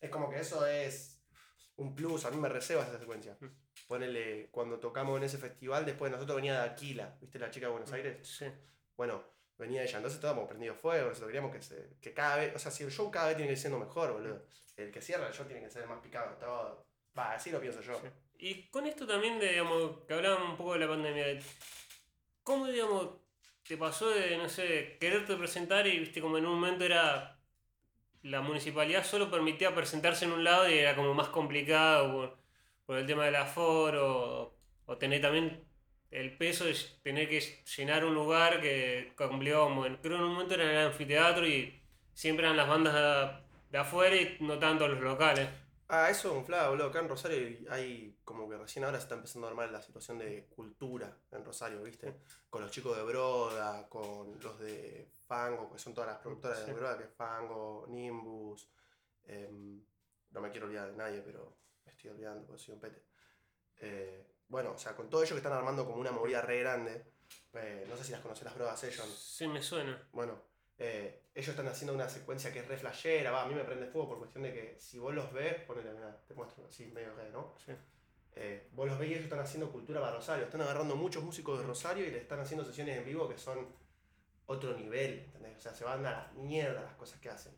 [0.04, 1.24] Es como que eso es
[1.78, 3.38] un plus, a mí me receba esa secuencia.
[3.40, 3.48] Mm.
[3.88, 7.68] Ponele, cuando tocamos en ese festival, después de nosotros venía de Aquila, ¿viste la chica
[7.68, 8.28] de Buenos Aires?
[8.28, 8.46] Sí.
[8.98, 9.24] Bueno,
[9.58, 12.70] venía ella, entonces estábamos prendido fuego, nosotros queríamos que, se, que cada vez, o sea,
[12.70, 14.46] si el show cada vez tiene que ir siendo mejor, boludo.
[14.76, 16.86] El que cierra el show tiene que ser el más picado todo.
[17.18, 17.98] Va, así lo pienso yo.
[18.02, 18.08] Sí.
[18.40, 21.40] Y con esto también, de, digamos, que hablábamos un poco de la pandemia,
[22.44, 23.22] ¿cómo, digamos,
[23.66, 27.33] te pasó de, no sé, quererte presentar y, viste, como en un momento era,
[28.24, 32.38] la municipalidad solo permitía presentarse en un lado y era como más complicado
[32.86, 34.56] por, el tema del aforo,
[34.86, 35.64] o tener también
[36.12, 37.42] el peso de tener que
[37.78, 41.82] llenar un lugar que cumplió, bueno, creo en un momento era el anfiteatro y
[42.14, 45.50] siempre eran las bandas de, de afuera y no tanto los locales.
[45.96, 46.88] Ah, eso es un flash, boludo.
[46.88, 50.18] Acá en Rosario hay como que recién ahora se está empezando a armar la situación
[50.18, 52.22] de cultura en Rosario, ¿viste?
[52.50, 56.74] Con los chicos de Broda, con los de Fango, que son todas las productoras de
[56.74, 58.68] Broda, que es Fango, Nimbus.
[59.26, 59.86] em,
[60.32, 63.04] no me quiero olvidar de nadie, pero me estoy olvidando porque soy un pete.
[63.78, 67.06] Eh, bueno, o sea, con todo ello que están armando como una movida re grande.
[67.54, 69.08] eh, no sé si las conocés las Broda Session.
[69.16, 70.10] Sí, me suena.
[70.12, 70.42] Bueno,
[70.86, 73.88] eh, ellos están haciendo una secuencia que es re flashera, va, a mí me prende
[73.88, 77.14] fuego por cuestión de que si vos los ves, ponele, mirá, te muestro así, medio
[77.16, 77.56] re, ¿no?
[77.66, 77.72] Sí.
[78.36, 81.60] Eh, vos los ves y ellos están haciendo cultura para Rosario, están agarrando muchos músicos
[81.60, 83.68] de Rosario y le están haciendo sesiones en vivo que son
[84.48, 85.58] otro nivel, ¿entendés?
[85.58, 87.54] O sea, se van a la mierda las cosas que hacen.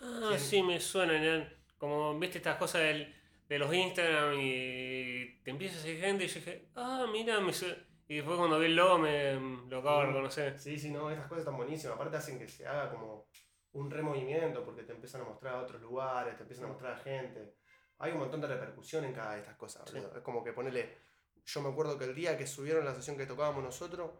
[0.00, 1.18] Ah, sí, me suena.
[1.38, 1.46] ¿no?
[1.78, 3.14] Como viste estas cosas del-
[3.48, 7.52] de los Instagram y te empieza a seguir gente y yo dije, ah, mira, me
[7.52, 7.76] su-".
[8.12, 9.34] Y después cuando vi el logo me
[9.68, 10.10] lo acabo de Mm.
[10.10, 10.58] reconocer.
[10.58, 11.94] Sí, sí, no, esas cosas están buenísimas.
[11.96, 13.28] Aparte hacen que se haga como
[13.72, 16.96] un removimiento porque te empiezan a mostrar a otros lugares, te empiezan a mostrar a
[16.98, 17.54] gente.
[17.98, 19.98] Hay un montón de repercusión en cada de estas cosas, Sí.
[19.98, 20.96] Es como que ponele.
[21.44, 24.10] Yo me acuerdo que el día que subieron la sesión que tocábamos nosotros,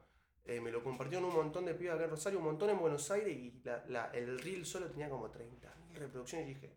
[0.44, 3.11] eh, me lo compartieron un montón de pibas acá en Rosario, un montón en Buenos
[3.11, 6.76] Aires y la, la- el reel solo tenía como 30.000 reproducciones y dije.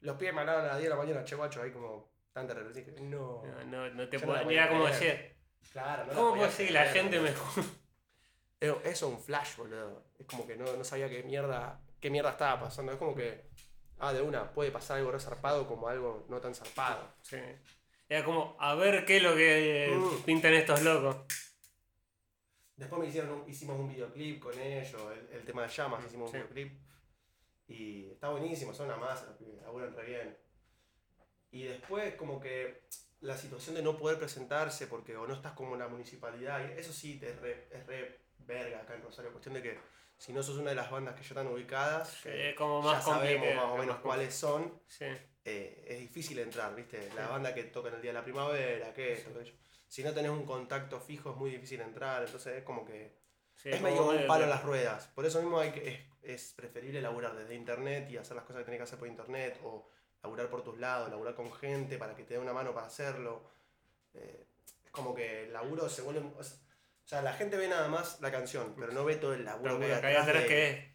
[0.00, 2.52] Los pibes me hablaban a las 10 de la mañana, che guacho, ahí como tanta
[2.54, 3.08] reproducción.
[3.10, 3.42] No.
[3.44, 4.68] No, no, no te Yo no puedo, la mira
[5.70, 7.46] Claro, no ¿cómo puede ser que la gente me Eso
[8.60, 10.04] eso es un flash, boludo.
[10.18, 12.92] Es como que no, no sabía qué mierda, qué mierda estaba pasando.
[12.92, 13.48] Es como que,
[13.98, 17.14] ah, de una, puede pasar algo re zarpado como algo no tan zarpado.
[17.22, 17.38] Sí.
[18.08, 20.22] Era como, a ver qué es lo que eh, Mm.
[20.24, 21.16] pintan estos locos.
[22.76, 26.38] Después me hicieron hicimos un videoclip con ellos, el, el tema de llamas, hicimos un
[26.38, 26.80] videoclip.
[27.68, 30.38] Y está buenísimo, son una masa, laburan re bien.
[31.52, 32.82] Y después como que
[33.20, 36.92] la situación de no poder presentarse porque o no estás como en la municipalidad, eso
[36.92, 39.78] sí te es re, es re verga acá en Rosario, cuestión de que
[40.16, 42.92] si no sos una de las bandas que ya están ubicadas, que Es como ya
[42.94, 43.66] más sabemos complicado.
[43.66, 45.04] más o menos más cuáles son, Sí.
[45.44, 47.08] eh, es difícil entrar, ¿viste?
[47.14, 47.30] La Sí.
[47.32, 49.54] banda que toca en el día de la primavera, que esto, aquello.
[49.86, 53.18] Si no tenés un contacto fijo es muy difícil entrar, entonces es como que
[53.54, 55.06] sí, es como medio un palo que- en las ruedas.
[55.08, 58.60] Por eso mismo hay que, es, es preferible laburar desde internet y hacer las cosas
[58.60, 59.88] que tenés que hacer por internet o
[60.22, 63.42] laburar por tus lados, laburar con gente para que te dé una mano para hacerlo.
[64.14, 64.46] Eh,
[64.84, 66.20] es como que el laburo se vuelve...
[66.20, 66.42] O
[67.04, 69.86] sea, la gente ve nada más la canción, pero no ve todo el laburo que
[69.86, 70.92] hay Acá hay de- que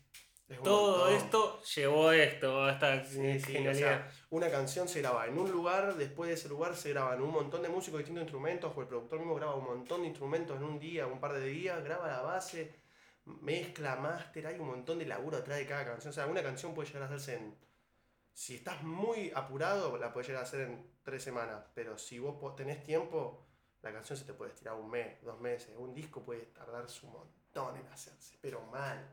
[0.48, 3.76] es todo esto llevó esto a esta Sí, sí, o genialidad.
[4.10, 7.32] sea, una canción se graba en un lugar, después de ese lugar se graban un
[7.32, 10.56] montón de músicos de distintos instrumentos, o el productor mismo graba un montón de instrumentos
[10.56, 12.74] en un día, un par de días, graba la base,
[13.26, 16.12] mezcla, máster, hay un montón de laburo atrás de cada canción.
[16.12, 17.67] O sea, una canción puede llegar a hacerse en.
[18.38, 22.56] Si estás muy apurado, la puedes llegar a hacer en tres semanas, pero si vos
[22.56, 23.44] tenés tiempo,
[23.82, 25.74] la canción se te puede estirar un mes, dos meses.
[25.76, 29.04] Un disco puede tardarse un montón en hacerse, pero mal.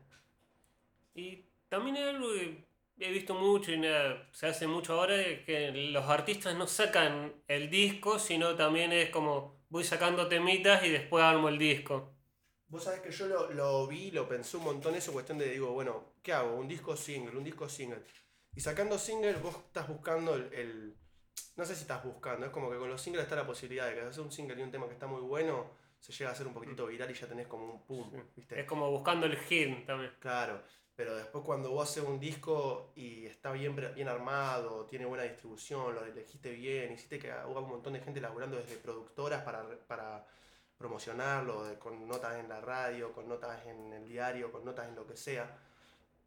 [1.15, 2.67] Y también es algo que
[2.99, 7.71] he visto mucho y nada, se hace mucho ahora, que los artistas no sacan el
[7.71, 12.13] disco, sino también es como voy sacando temitas y después armo el disco.
[12.67, 15.71] Vos sabés que yo lo, lo vi, lo pensé un montón eso, cuestión de, digo,
[15.71, 16.55] bueno, ¿qué hago?
[16.57, 18.03] Un disco single, un disco single.
[18.55, 20.97] Y sacando single, vos estás buscando el, el-
[21.57, 23.95] No sé si estás buscando, es como que con los singles está la posibilidad de
[23.95, 26.47] que hacer un single y un tema que está muy bueno, se llega a hacer
[26.47, 28.59] un poquitito viral y ya tenés como un pum, ¿viste?
[28.59, 30.11] Es como buscando el hit también.
[30.19, 30.61] Claro,
[30.95, 35.95] pero después cuando vos haces un disco y está bien, bien armado, tiene buena distribución,
[35.95, 40.25] lo elegiste bien, hiciste que hubo un montón de gente laburando desde productoras para, para
[40.77, 44.95] promocionarlo, de- con notas en la radio, con notas en el diario, con notas en
[44.95, 45.57] lo que sea,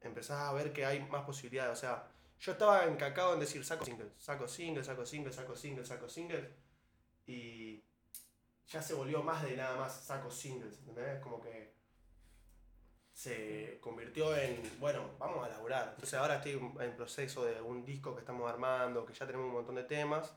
[0.00, 1.78] empezás a ver que hay más posibilidades.
[1.78, 2.08] O sea,
[2.40, 6.48] yo estaba encacado en decir saco singles, saco singles, saco singles, saco singles, saco singles,
[7.26, 7.84] y
[8.66, 11.20] ya se volvió más de nada más saco singles, ¿entendés?
[11.20, 11.74] Como que
[13.12, 15.88] se convirtió en, bueno, vamos a laburar.
[15.94, 19.54] Entonces ahora estoy en proceso de un disco que estamos armando, que ya tenemos un
[19.54, 20.32] montón de temas,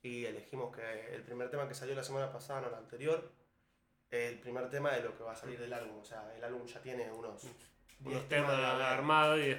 [0.00, 3.32] y elegimos que el primer tema que salió la semana pasada, no la anterior,
[4.10, 5.98] el primer tema de lo que va a salir del álbum.
[5.98, 7.54] O sea, el álbum ya tiene unos 10
[8.04, 9.54] Unos temas armados y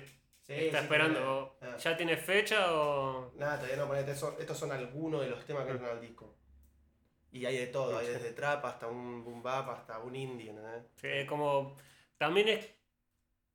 [0.46, 1.56] Sí, está sí, esperando.
[1.60, 1.78] tiene- ah.
[1.78, 3.32] ¿Ya tiene fecha o.?
[3.36, 6.36] Nada, todavía no ponete, son- estos son algunos de los temas que entran al disco.
[7.32, 10.84] Y hay de todo, hay desde trap hasta un boom bap, hasta un indie, ¿entendés?
[10.96, 11.76] Sí, como.
[12.18, 12.70] También es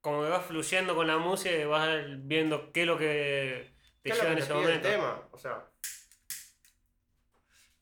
[0.00, 3.70] como que vas fluyendo con la música y vas viendo qué es lo que
[4.02, 4.88] te ¿Qué es lo lleva en que ese pide el momento.
[4.88, 5.28] tema?
[5.32, 5.64] O sea,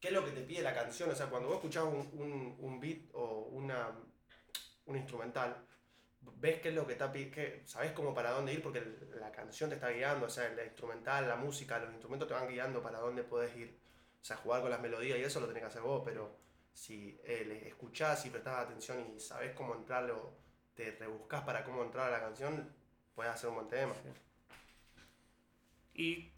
[0.01, 1.11] ¿qué es lo que te pide la canción?
[1.11, 3.93] O sea, cuando vos escuchás un, un, un beat o una,
[4.87, 5.57] un instrumental,
[6.37, 8.83] ves qué es lo que está qué- sabés como para dónde ir porque
[9.21, 12.49] la canción te está guiando, o sea, la instrumental, la música, los instrumentos te van
[12.49, 13.79] guiando para dónde podés ir.
[14.21, 16.37] O sea, jugar con las melodías y eso lo tenés que hacer vos, pero
[16.73, 20.33] si eh, escuchás y prestás atención y sabés cómo entrarlo,
[20.75, 22.73] te rebuscás para cómo entrar a la canción,
[23.14, 23.95] puedes hacer un buen tema.
[25.95, 26.31] Y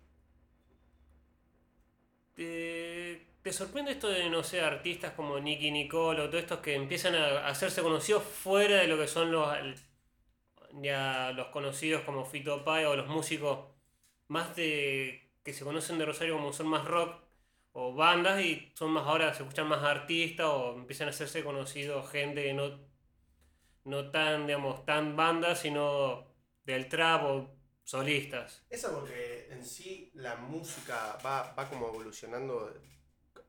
[2.34, 6.74] te, te sorprende esto de, no sé, artistas como Nicky Nicole o todos estos que
[6.74, 9.48] empiezan a hacerse conocidos fuera de lo que son los,
[10.82, 13.66] ya los conocidos como Fito Páez o los músicos
[14.28, 17.22] más de que se conocen de Rosario como son más rock
[17.72, 22.10] o bandas y son más ahora se escuchan más artistas o empiezan a hacerse conocidos
[22.10, 22.78] gente que no
[23.84, 26.26] no tan digamos tan bandas sino
[26.64, 27.50] del trap o
[27.84, 32.72] solistas Eso porque en sí la música va, va como evolucionando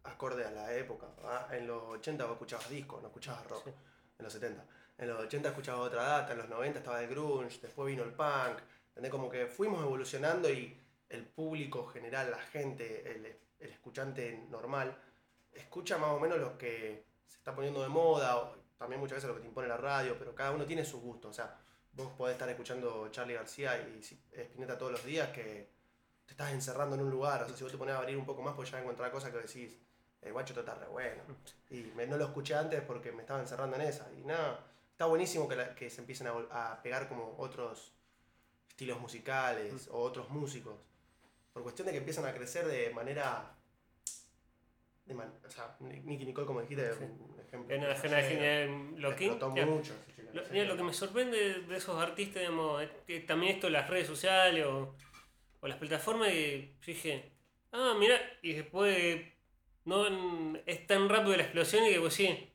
[0.03, 1.07] acorde a la época.
[1.23, 1.47] ¿va?
[1.51, 3.63] En los 80 vos escuchabas disco, no escuchabas rock.
[3.65, 3.71] Sí.
[4.17, 4.65] En los 70.
[4.97, 8.13] En los 80 escuchabas otra data, en los 90 estaba el grunge, después vino el
[8.13, 8.59] punk.
[8.89, 9.11] ¿entendés?
[9.11, 13.25] Como que fuimos evolucionando y el público general, la gente, el,
[13.59, 14.97] el escuchante normal,
[15.53, 19.27] escucha más o menos lo que se está poniendo de moda, o también muchas veces
[19.29, 21.29] lo que te impone la radio, pero cada uno tiene su gusto.
[21.29, 21.57] O sea,
[21.93, 25.69] vos podés estar escuchando Charlie García y Spinetta todos los días que
[26.25, 27.43] te estás encerrando en un lugar.
[27.43, 29.31] O sea, si vos te pones a abrir un poco más, pues ya encontrar cosas
[29.31, 29.77] que decís,
[30.21, 31.23] el guacho está re bueno.
[31.69, 34.11] Y me- no lo escuché antes porque me estaba encerrando en esa.
[34.17, 36.31] Y nada, está buenísimo que, la- que se empiecen a,
[36.71, 37.93] a pegar como otros
[38.69, 40.75] estilos musicales o otros músicos.
[41.53, 43.55] Por cuestión de que empiezan a crecer de manera...
[45.05, 47.03] De man- o sea, Nicky Nicole, como dijiste, Sí.
[47.03, 47.75] un ejemplo.
[47.75, 49.93] en la no sé, generación lo que mucho.
[50.33, 53.89] Lo, mira, lo que me sorprende de esos artistas, digamos, es que también esto, las
[53.89, 54.95] redes sociales o,
[55.59, 57.31] o las plataformas, que dije,
[57.73, 59.30] ah, mira, y después
[59.85, 62.53] no es tan rápido la explosión y que pues sí,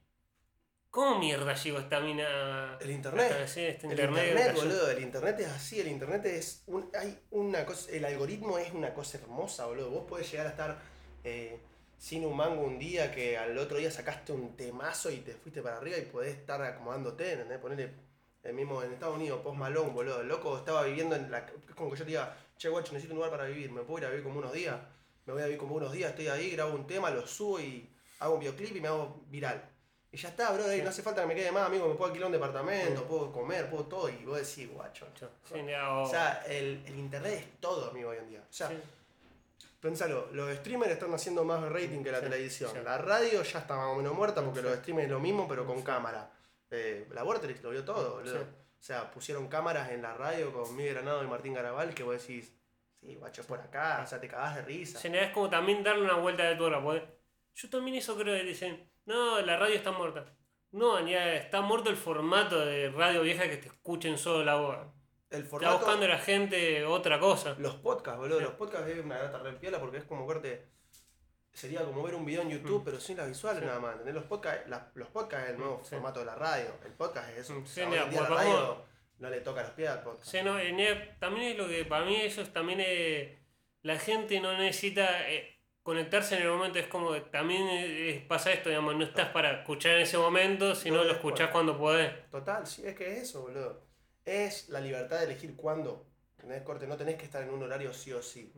[0.91, 2.79] ¿cómo mierda llegó esta mina?
[2.81, 3.31] El internet.
[3.33, 7.19] hasta- sí, este El internet, boludo, el internet es así, el internet es un, hay
[7.31, 9.91] una cosa, el algoritmo es una cosa hermosa, boludo.
[9.91, 10.79] Vos podés llegar a estar
[11.25, 11.59] eh,
[11.99, 15.62] sin un mango un día que al otro día sacaste un temazo y te fuiste
[15.62, 17.59] para arriba y podés estar acomodándote, ¿entendés?
[17.59, 17.91] Ponerle
[18.43, 20.21] el mismo en Estados Unidos, Post Malone, boludo.
[20.21, 21.39] El loco estaba viviendo en la.
[21.69, 23.99] Es como que yo te diga, che, guacho, necesito un lugar para vivir, me puedo
[23.99, 24.77] ir a vivir como unos días.
[25.27, 27.89] Me voy a vivir como unos días, estoy ahí, grabo un tema, lo subo y
[28.21, 29.62] hago un videoclip y me hago viral.
[30.12, 30.81] Y ya está, bro, Sí.
[30.83, 33.69] no hace falta que me quede más, amigo, me puedo alquilar un departamento, puedo comer,
[33.69, 35.07] puedo todo, y vos decís, guacho.
[35.19, 35.55] Sí,
[35.89, 38.41] o- sea, el, el internet es todo, amigo, hoy en día.
[38.49, 38.77] O sea, sí.
[39.81, 42.71] pensalo, los streamers están haciendo más rating que la Sí, televisión.
[42.73, 42.79] sí.
[42.85, 44.65] La radio ya está más o menos muerta porque Sí.
[44.65, 45.85] los streamers es lo mismo, pero con Sí.
[45.85, 46.31] cámara.
[46.71, 48.39] Eh, la Vortex lo vio todo, boludo.
[48.39, 48.45] Sí.
[48.81, 52.15] O sea, pusieron cámaras en la radio con Miguel Granado y Martín Garabal que vos
[52.21, 52.53] decís,
[53.00, 54.98] sí, guacho, es por acá, o sea, te cagás de risa.
[54.98, 56.82] Sí, es como también darle una vuelta de tuerca.
[56.82, 57.06] porque
[57.54, 60.24] Yo también eso creo que dicen, no, la radio está muerta.
[60.72, 64.76] No, ya está muerto el formato de radio vieja que te escuchen solo la voz.
[65.30, 67.54] El Está formato, buscando la gente otra cosa.
[67.59, 68.44] los podcasts, boludo, Sí.
[68.44, 70.68] los podcasts es una data re piola porque es como verte,
[71.52, 72.85] sería como ver un video en YouTube, Mm.
[72.85, 73.66] pero sin las visuales Sí.
[73.66, 73.92] nada más.
[73.92, 74.14] ¿entendés?
[74.14, 75.90] Los podcasts, la- los podcasts es el nuevo Sí.
[75.90, 76.68] formato de la radio.
[76.85, 77.54] El podcast es eso.
[77.54, 78.78] Mm, O sea, hoy mira, en día la pues, radio vamos-
[79.18, 80.31] no le toca los pies al podcast.
[80.31, 83.38] Sí, no, en el- también es lo que para mí eso es también eh,
[83.83, 88.68] la gente no necesita eh, conectarse en el momento, es como también eh, pasa esto,
[88.68, 92.29] digamos, no estás para escuchar en ese momento, sino No, lo escuchás cuando podés.
[92.31, 93.83] Total, sí, es que es eso, boludo.
[94.24, 96.05] Es la libertad de elegir cuándo.
[96.37, 96.62] ¿Entendés?
[96.62, 98.52] Corte, no tenés que estar en un horario sí o sí.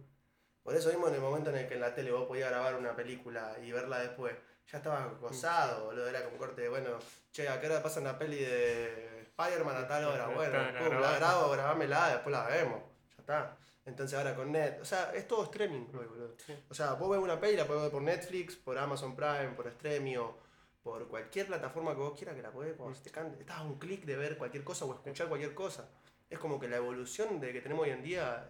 [0.62, 2.74] Por eso mismo en el momento en el que en la tele vos podías grabar
[2.74, 4.34] una película y verla después,
[4.66, 6.08] ya estabas gozado, boludo.
[6.08, 6.98] Era como corte de, bueno,
[7.30, 10.26] che, ¿a qué hora pasan la peli de Spider-Man a tal hora?
[10.34, 11.18] Bueno, la pum, la grabás.
[11.18, 12.80] grabo, grabámela, después la vemos.
[13.16, 13.56] Ya está.
[13.86, 16.34] Entonces ahora con Net, o sea, es todo streaming, hoy, boludo.
[16.44, 16.54] Sí.
[16.68, 19.70] O sea, vos ves una peli, la podés ver por Netflix, por Amazon Prime, por
[19.70, 20.36] Stremio,
[20.82, 23.40] por cualquier plataforma que vos quieras que la podés, cuando se te cante.
[23.40, 25.88] Estás a un clic de ver cualquier cosa o escuchar cualquier cosa.
[26.28, 28.46] Es como que la evolución de que tenemos hoy en día,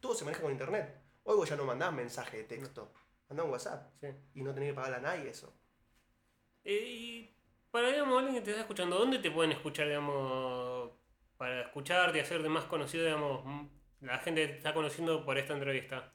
[0.00, 0.94] todo se maneja con internet.
[1.22, 2.92] Hoy vos ya no mandás mensaje de texto,
[3.30, 4.08] mandás un WhatsApp Sí.
[4.34, 5.50] y no tenés que pagarle a nadie eso.
[6.62, 7.36] Eh, y
[7.74, 10.92] para digamos, alguien que te está escuchando, ¿dónde te pueden escuchar, digamos,
[11.36, 13.42] para escucharte y hacerte más conocido, digamos,
[14.00, 16.12] la gente que te está conociendo por esta entrevista?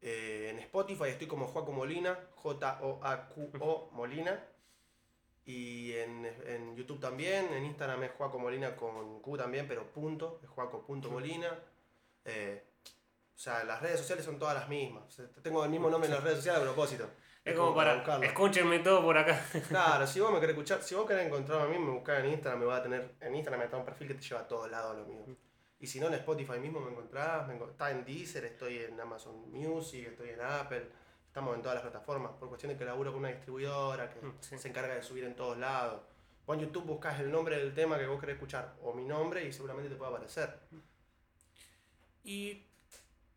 [0.00, 4.44] Eh, en Spotify estoy como Joaco Molina, J-O-A-Q-O Molina.
[5.44, 10.40] Y en, en YouTube también, en Instagram es Joaco Molina con Q también, pero punto,
[10.42, 11.60] es Joaco.molina.
[12.24, 12.64] Eh,
[13.36, 15.04] o sea, las redes sociales son todas las mismas.
[15.44, 17.08] Tengo el mismo nombre en las redes sociales a propósito.
[17.50, 18.24] Es como para, buscarlo.
[18.26, 19.42] escúchenme todo por acá.
[19.68, 22.30] Claro, si vos me querés escuchar, si vos querés encontrarme a mí, me buscás en
[22.32, 24.48] Instagram, me va a tener, en Instagram me está un perfil que te lleva a
[24.48, 25.24] todos lados lo mío.
[25.80, 29.50] Y si no, en Spotify mismo me encontrás, me está en Deezer, estoy en Amazon
[29.52, 30.88] Music, estoy en Apple,
[31.26, 34.34] estamos en todas las plataformas, por cuestión de que laburo con una distribuidora que Mm,
[34.40, 34.58] sí.
[34.58, 36.00] se encarga de subir en todos lados.
[36.46, 39.44] Vos en YouTube buscás el nombre del tema que vos querés escuchar, o mi nombre,
[39.46, 40.58] y seguramente te puede aparecer.
[42.24, 42.64] ¿Y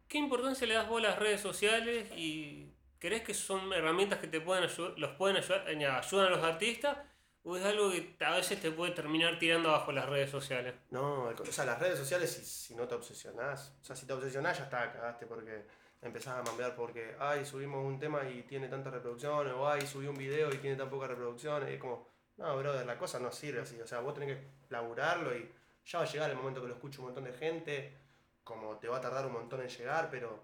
[0.08, 4.28] qué importancia le das vos a las redes sociales y ¿crees que son herramientas que
[4.28, 6.98] te pueden ayudar, los pueden ayudar, eh, ayudan a los artistas?
[7.44, 10.76] ¿O es algo que a veces te puede terminar tirando abajo las redes sociales?
[10.92, 14.60] No, o sea, las redes sociales, si, no te obsesionás, o sea, si te obsesionás
[14.60, 15.66] ya está, cagaste porque
[16.04, 20.06] empezás a mambear porque, ay, subimos un tema y tiene tantas reproducciones, o ay, subí
[20.06, 23.32] un video y tiene tan pocas reproducciones, y es como, no, brother, la cosa no
[23.32, 25.52] sirve así, o sea, vos tenés que laburarlo y
[25.84, 27.98] ya va a llegar el momento que lo escuche un montón de gente,
[28.44, 30.44] como te va a tardar un montón en llegar, pero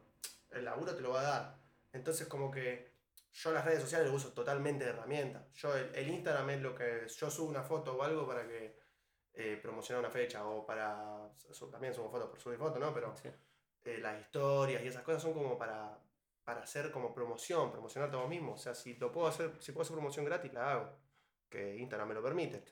[0.49, 1.66] el laburo te lo va a dar.
[1.93, 2.97] Entonces, como que
[3.33, 5.47] yo las redes sociales lo uso totalmente de herramienta.
[5.53, 8.79] Yo el, Instagram es lo que yo subo una foto o algo para que
[9.33, 11.29] eh, promocionar una fecha o para
[11.71, 12.93] también subo fotos por subir fotos, ¿no?
[12.93, 13.13] Pero
[13.85, 15.99] eh, las historias y esas cosas son como para
[16.47, 18.53] para hacer como promoción, promocionar todo mismo.
[18.53, 20.97] O sea, si lo puedo hacer, si puedo hacer promoción gratis, la hago.
[21.49, 22.63] Que Instagram me lo permite.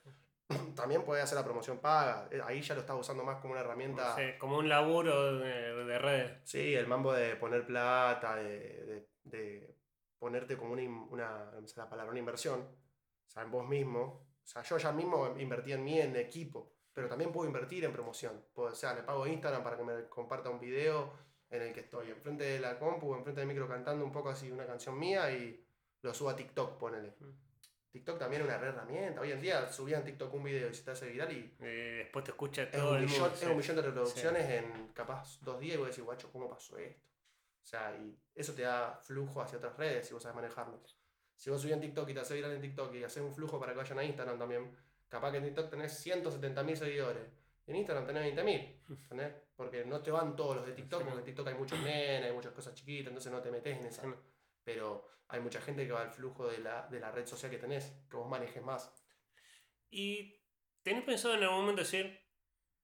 [0.75, 2.27] También puede hacer la promoción paga.
[2.31, 4.15] Eh, ahí ya lo estás usando más como una herramienta.
[4.39, 6.39] como un laburo de, de redes.
[6.43, 9.75] Sí, el mambo de poner plata, de, de
[10.25, 14.25] ponerte como una, una, la palabra, una inversión, o sea, en vos mismo.
[14.43, 17.93] O sea, yo ya mismo invertí en mí, en equipo, pero también puedo invertir en
[17.93, 18.43] promoción.
[18.55, 21.13] o sea, le pago a Instagram para que me comparta un video
[21.49, 24.51] en el que estoy enfrente de la compu, enfrente del micro cantando un poco así
[24.51, 25.63] una canción mía y
[26.01, 27.15] lo subo a TikTok, ponele.
[27.19, 27.44] Mm.
[27.95, 29.21] TikTok también es una herramienta.
[29.21, 31.55] Hoy en día subían TikTok un video y se te hace viral y.
[31.60, 33.36] después te escucha todo el millón, mundo.
[33.36, 36.77] Es un millón de reproducciones en capaz dos días y vos decís, guacho, ¿cómo pasó
[36.77, 37.08] esto?
[37.63, 40.77] O sea, y eso te da flujo hacia otras redes si vos sabes manejarlo.
[41.38, 43.58] Si vos subís en TikTok y te haces viral en TikTok y haces un flujo
[43.62, 44.75] para que vayan a Instagram también,
[45.08, 47.23] capaz que en TikTok tenés 170.000 seguidores.
[47.65, 49.34] En Instagram tenés 20.000, ¿entendés?
[49.55, 52.34] Porque no te van todos los de TikTok, porque en TikTok hay muchos nenes, hay
[52.34, 54.03] muchas cosas chiquitas, entonces no te metes en esa.
[54.65, 57.58] Pero hay mucha gente que va al flujo de la, de la red social que
[57.58, 58.93] tenés, que vos manejes más.
[59.89, 60.43] ¿Y
[60.84, 62.19] tenés pensado en algún momento decir,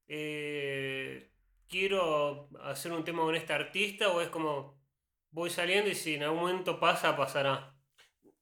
[0.07, 1.33] eh,
[1.67, 4.81] quiero hacer un tema con este artista o es como
[5.31, 7.75] voy saliendo y si en algún momento pasa, pasará?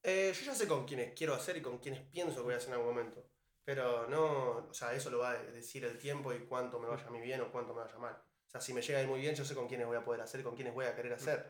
[0.02, 2.56] Eh, yo ya sé con quiénes quiero hacer y con quiénes pienso que voy a
[2.58, 3.26] hacer en algún momento.
[3.64, 7.06] Pero no, o sea, eso lo va a decir el tiempo y cuánto me vaya
[7.06, 8.14] a mí bien o cuánto me vaya mal.
[8.14, 10.04] O sea, si me llega a ir muy bien, yo sé con quiénes voy a
[10.04, 11.48] poder hacer y con quiénes voy a querer hacer.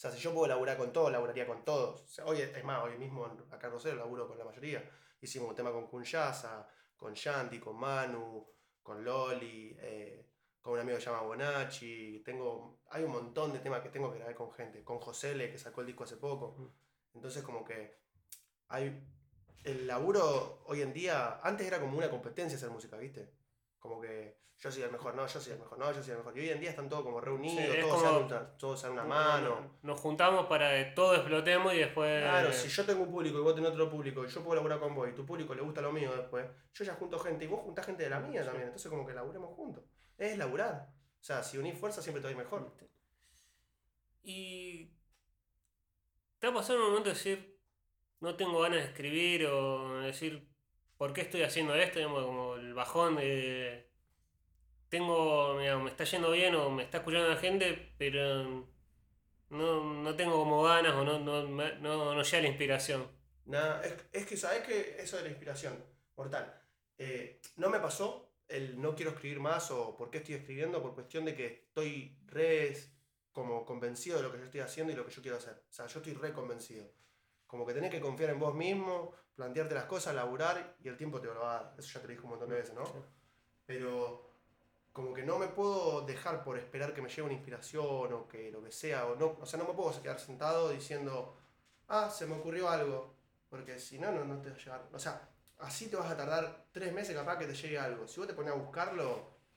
[0.00, 2.00] O sea, si yo puedo laburar con todos, laburaría con todos.
[2.00, 4.82] O sea, hoy, es más, hoy mismo acá en Rosero laburo con la mayoría.
[5.20, 8.46] Hicimos un tema con Kunyasa, con Shanti, con Manu,
[8.82, 9.76] con Loli.
[9.78, 10.26] Eh,
[10.62, 14.10] con un amigo que se llama Bonacci, tengo, hay un montón de temas que tengo
[14.10, 16.54] que grabar con gente, con José Le, que sacó el disco hace poco.
[16.58, 17.16] Mm.
[17.16, 17.98] Entonces como que
[18.68, 19.06] hay,
[19.64, 23.34] el laburo hoy en día, antes era como una competencia hacer música, ¿viste?
[23.78, 26.18] Como que yo soy el mejor, no, yo soy el mejor, no, yo soy el
[26.18, 26.36] mejor.
[26.36, 29.78] Y hoy en día están todos como reunidos, todos, se dan una, mano.
[29.82, 32.22] Nos juntamos para que todos explotemos y después...
[32.22, 34.78] Claro, si yo tengo un público y vos tenés otro público y yo puedo laburar
[34.78, 37.48] con vos y tu público le gusta lo mío después, yo ya junto gente y
[37.48, 39.84] vos juntás gente de la mía también, entonces como que laburemos juntos
[40.20, 40.88] es laburar.
[41.20, 42.76] O sea, si unís fuerza siempre te va a ir mejor.
[44.22, 44.92] Y.
[46.38, 47.60] ¿Te ha pasado un momento de decir,
[48.20, 50.48] no tengo ganas de escribir o decir,
[50.96, 51.98] ¿por qué estoy haciendo esto?
[51.98, 53.89] Digamos, como el bajón de.
[54.90, 58.68] Tengo, me está yendo bien o me está escuchando la gente, pero
[59.50, 63.08] no, tengo como ganas o no, no, no, no llega la inspiración.
[63.46, 65.84] Nada, es, que sabes que eso de la inspiración,
[66.16, 66.54] mortal.
[66.98, 70.94] Eh, no me pasó, el no quiero escribir más o por qué estoy escribiendo, por
[70.94, 72.76] cuestión de que estoy re
[73.32, 75.64] como convencido de lo que yo estoy haciendo y lo que yo quiero hacer.
[75.68, 76.92] O sea, yo estoy re convencido.
[77.46, 81.20] Como que tenés que confiar en vos mismo, plantearte las cosas, laburar y el tiempo
[81.20, 81.74] te lo va a dar.
[81.78, 82.84] Eso ya te lo dije un montón de veces, ¿no?
[83.66, 84.29] Pero
[84.92, 88.50] como que no me puedo dejar por esperar que me llegue una inspiración o que
[88.50, 91.36] lo que sea, o no, o sea, no me puedo quedar sentado diciendo,
[91.88, 93.14] ah, se me ocurrió algo,
[93.48, 94.88] porque si no, no, no te va a llegar.
[94.92, 98.06] O sea, así te vas a tardar tres meses capaz que te llegue algo.
[98.06, 99.12] Si vos te pones a buscarlo,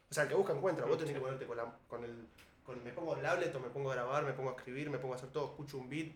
[0.09, 2.27] o sea, el que busca encuentra, vos tenés que ponerte con, la, con el...
[2.83, 5.15] Me pongo el tablet o me pongo a grabar, me pongo a escribir, me pongo
[5.15, 6.13] a hacer todo, escucho un beat.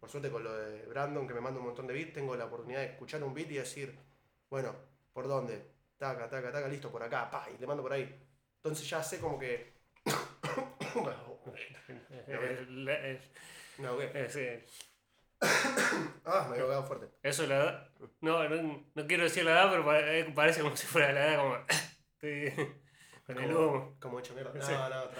[0.00, 2.46] Por suerte con lo de Brandon, que me manda un montón de beats, tengo la
[2.46, 3.96] oportunidad de escuchar un beat y decir,
[4.48, 4.74] bueno,
[5.12, 5.70] ¿por dónde?
[5.98, 8.31] Taca, taca, taca, listo, por acá, pa, y le mando por ahí.
[8.64, 9.74] Entonces ya sé como que...
[13.78, 14.64] no, ¿qué?
[16.24, 17.08] ah, me he ahogado fuerte.
[17.22, 17.90] Eso la edad.
[18.20, 21.56] No, no, quiero decir la edad, pero eh, parece como si fuera la edad como.
[23.26, 23.96] con el humo.
[24.00, 24.52] Como hecho mierda.
[24.54, 25.10] No, no,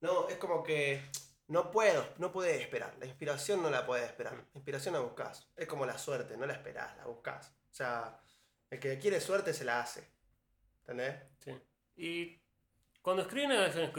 [0.00, 1.02] No, es como que.
[1.48, 2.94] No puedo, no puedes esperar.
[3.00, 4.34] La inspiración no la puedes esperar.
[4.34, 5.50] La inspiración la buscas.
[5.56, 7.56] Es como la suerte, no la esperás, la buscas.
[7.70, 8.20] O sea,
[8.70, 10.08] el que quiere suerte se la hace.
[10.80, 11.16] ¿Entendés?
[11.40, 11.52] Sí.
[11.96, 12.45] Y
[13.06, 13.92] cuando escribes una canción,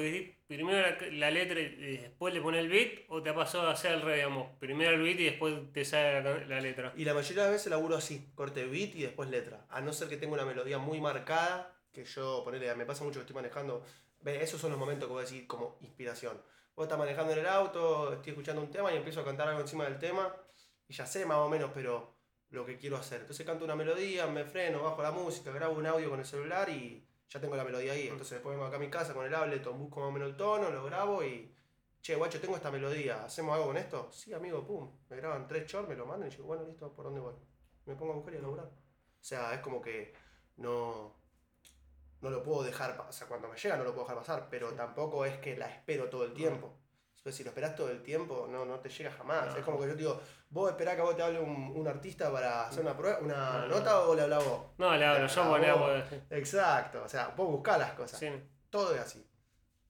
[0.47, 3.93] primero la, letra y después le pones el beat o te ha pasado a hacer
[3.93, 6.91] el rey, digamos, primero el beat y después te sale la, letra.
[6.97, 9.66] Y la mayoría de veces laburo así, corte beat y después letra.
[9.70, 13.20] A no ser que tenga una melodía muy marcada, que yo, ponele, me pasa mucho
[13.20, 13.82] que estoy manejando.
[14.26, 16.41] Esos son los momentos que voy a decir como inspiración.
[16.76, 19.62] vos estás manejando en el auto, estoy escuchando un tema y empiezo a cantar algo
[19.62, 20.36] encima del tema
[20.86, 22.14] y ya sé más o menos, pero
[22.49, 23.22] lo que quiero hacer.
[23.22, 26.68] Entonces canto una melodía, me freno, bajo la música, grabo un audio con el celular
[26.68, 28.07] y ya tengo la melodía ahí.
[28.07, 30.38] Entonces después vengo acá a mi casa con el Ableton, busco más o menos el
[30.38, 31.53] tono, lo grabo y,
[32.01, 34.09] che, guacho, tengo esta melodía, ¿hacemos algo con esto?
[34.11, 34.91] Sí, amigo, pum.
[35.09, 37.36] Me graban tres shorts, me lo mandan y digo, bueno, listo, ¿por dónde voy?
[37.86, 38.65] Me pongo a buscar y a lograr.
[38.65, 40.13] O sea, es como que
[40.57, 41.15] no,
[42.21, 44.73] no lo puedo dejar, o sea, cuando me llega no lo puedo dejar pasar, pero
[44.73, 46.73] tampoco es que la espero todo el tiempo.
[47.28, 49.47] Entonces, si lo esperás todo el tiempo, no, no te llega jamás.
[49.47, 49.57] No.
[49.57, 51.86] Es como que yo te digo, vos esperás que a vos te hable un, un
[51.86, 53.67] artista para hacer una prueba, una No, no.
[53.67, 54.61] nota o le hablas vos.
[54.78, 58.17] No, le hablo, yo pues, Exacto, o sea, vos buscás las cosas.
[58.17, 58.30] sí.
[58.69, 59.19] Todo es así.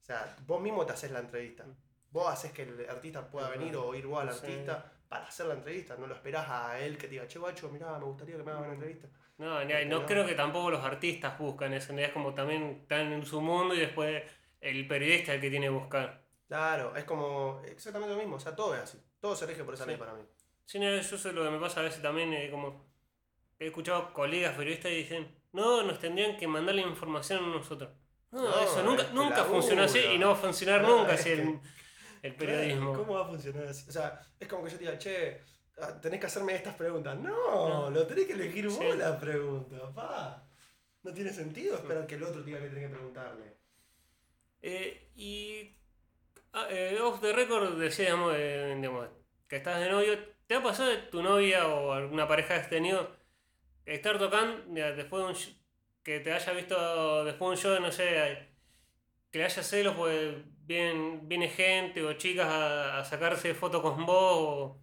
[0.02, 1.64] O sea, vos mismo te haces la entrevista.
[2.10, 4.48] Vos haces que el artista pueda venir o ir vos al Sí.
[4.48, 5.96] artista para hacer la entrevista.
[5.96, 8.50] No lo esperás a él que te diga, che, guacho, mirá, me gustaría que me
[8.50, 9.08] hagan una entrevista.
[9.38, 13.24] No, ni- no creo que tampoco los artistas buscan eso, es como también están en
[13.24, 14.24] su mundo y después
[14.60, 16.27] el periodista es el que tiene que buscar.
[16.48, 18.38] Claro, es como exactamente lo mismo.
[18.38, 19.02] O sea, todo es así.
[19.20, 19.90] Todo se rige por esa Sí.
[19.92, 20.24] ley para mí.
[20.66, 22.88] Sí, no, eso es lo que me pasa a veces también, eh, como
[23.60, 27.90] he escuchado colegas periodistas y dicen, no, nos tendrían que mandar la información a nosotros.
[28.32, 31.14] No, No, eso nunca, es nunca funcionó así y no va a funcionar No, nunca
[31.14, 31.60] así el,
[32.22, 32.94] el periodismo.
[32.94, 33.90] ¿Cómo va a funcionar así?
[33.90, 35.42] O sea, es como que yo te diga, che,
[35.80, 37.18] ah, tenés que hacerme estas preguntas.
[37.18, 37.90] No, No.
[37.90, 40.44] lo tenés que elegir vos la pregunta, pa.
[41.04, 43.58] No tiene sentido esperar que el otro diga que tenés que preguntarle.
[44.62, 45.74] Eh, y
[46.54, 49.08] ah, eh, off the record decíamos, eh, digamos,
[49.48, 50.18] que estás de novio.
[50.48, 53.16] ¿Te ha pasado de tu novia o alguna pareja que has tenido
[53.86, 55.58] estar tocando después de un
[56.04, 58.48] que te haya visto después de un show, no sé,
[59.32, 60.36] que le haya celos, pues
[60.66, 64.78] viene, viene gente o chicas a, a sacarse fotos con vos?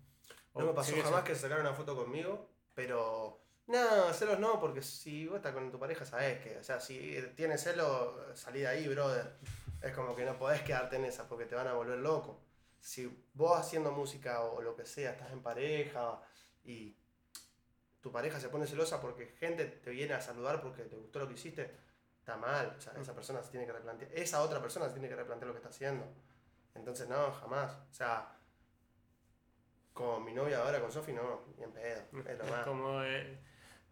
[0.52, 3.43] O, No me pasó jamás que se sacaran una foto conmigo, pero.
[3.66, 6.58] No, celos no, porque si vos estás con tu pareja, sabés que.
[6.58, 9.36] O sea, si tienes celos, salí de ahí, brother.
[9.80, 12.42] Es como que no podés quedarte en esa porque te van a volver loco.
[12.80, 16.20] Si vos haciendo música o lo que sea, estás en pareja
[16.64, 16.96] y
[18.00, 21.28] tu pareja se pone celosa porque gente te viene a saludar porque te gustó lo
[21.28, 21.74] que hiciste,
[22.18, 22.74] está mal.
[22.76, 24.10] O sea, esa persona se tiene que replantear.
[24.12, 26.06] Esa otra persona se tiene que replantear lo que está haciendo.
[26.74, 27.72] Entonces, no, jamás.
[27.90, 28.36] O sea,
[29.94, 32.02] con mi novia ahora, con Sofi, no, ni en pedo.
[32.28, 32.66] Es lo más.
[32.66, 33.38] Como eh,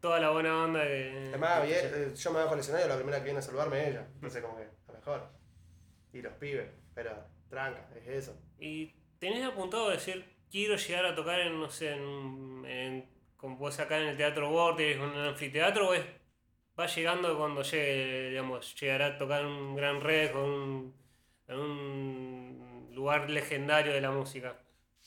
[0.03, 1.28] toda la buena onda que...
[1.28, 3.88] Además, bien, eh, yo me bajo al escenario, la primera que viene a saludarme es
[3.88, 4.09] ella.
[4.14, 5.28] Entonces, como que, a lo mejor.
[6.12, 8.36] Y los pibes, pero tranca, es eso.
[8.59, 13.57] ¿Y tenés apuntado a decir, quiero llegar a tocar en, no sé, en, en como
[13.57, 16.05] vos acá en el Teatro Vortex, en un anfiteatro, o es,
[16.78, 20.94] va llegando cuando llegue, digamos, llegará a tocar en un gran red, un,
[21.46, 24.59] en un lugar legendario de la música?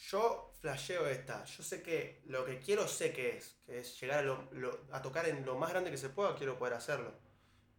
[0.09, 1.45] Yo flasheo esta.
[1.45, 3.55] Yo sé que lo que quiero, sé que es.
[3.65, 6.35] Que es llegar a, lo- lo- a tocar en lo más grande que se pueda,
[6.35, 7.11] quiero poder hacerlo.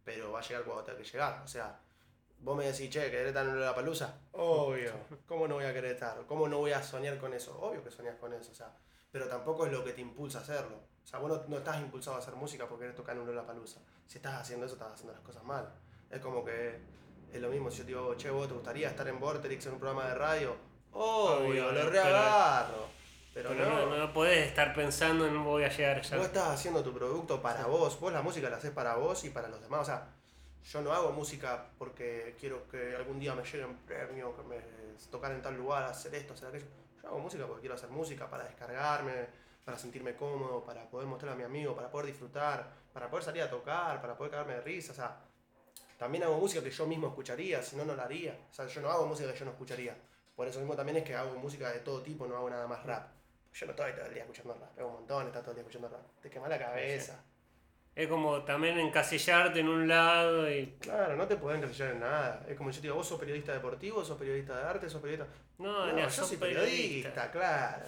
[0.05, 1.41] Pero va a llegar cuando tenga que llegar.
[1.43, 1.79] O sea,
[2.39, 4.21] vos me decís, che, ¿querés estar en la palusa?
[4.31, 4.93] Obvio.
[5.27, 6.25] ¿Cómo no voy a querer estar?
[6.25, 7.59] ¿Cómo no voy a soñar con eso?
[7.59, 8.51] Obvio que soñás con eso.
[8.51, 8.73] O sea,
[9.11, 10.77] pero tampoco es lo que te impulsa a hacerlo.
[11.03, 13.45] O sea, vos no, no estás impulsado a hacer música porque querés tocar en un
[13.45, 13.81] palusa.
[14.05, 15.73] Si estás haciendo eso, estás haciendo las cosas mal.
[16.09, 16.79] Es como que
[17.33, 19.73] es lo mismo si yo te digo, che, vos te gustaría estar en Vorterix en
[19.73, 20.55] un programa de radio.
[20.99, 22.87] Obvio, lo reagarro.
[23.33, 26.23] Pero, Pero no, no, no podés estar pensando en voy a llegar Vos allá.
[26.23, 29.47] estás haciendo tu producto para vos, vos la música la haces para vos y para
[29.47, 29.81] los demás.
[29.81, 30.07] O sea,
[30.71, 34.57] yo no hago música porque quiero que algún día me llegue un premio, que me
[35.11, 36.65] tocar en tal lugar, hacer esto, hacer aquello.
[36.99, 39.27] Yo hago música porque quiero hacer música, para descargarme,
[39.63, 43.43] para sentirme cómodo, para poder mostrarle a mi amigo, para poder disfrutar, para poder salir
[43.43, 44.93] a tocar, para poder cagarme de risa.
[44.93, 45.15] O sea,
[45.99, 48.35] también hago música que yo mismo escucharía, si no, no la haría.
[48.49, 49.95] O sea, yo no hago música que yo no escucharía.
[50.37, 52.85] Por eso mismo también es que hago música de todo tipo, no hago nada más
[52.85, 53.09] rap.
[53.53, 55.61] Yo no estoy todo el día escuchando rap, hago un montón, está todo el día
[55.63, 56.01] escuchando rap.
[56.21, 57.23] Te quema la cabeza.
[57.95, 60.77] Es como también encasillarte en un lado y...
[60.79, 62.45] Claro, no te pueden encasillar en nada.
[62.47, 65.27] Es como yo te digo, vos sos periodista deportivo, sos periodista de arte, sos periodista.
[65.57, 66.69] No, No, yo sos soy periodista.
[66.69, 67.85] periodista, claro.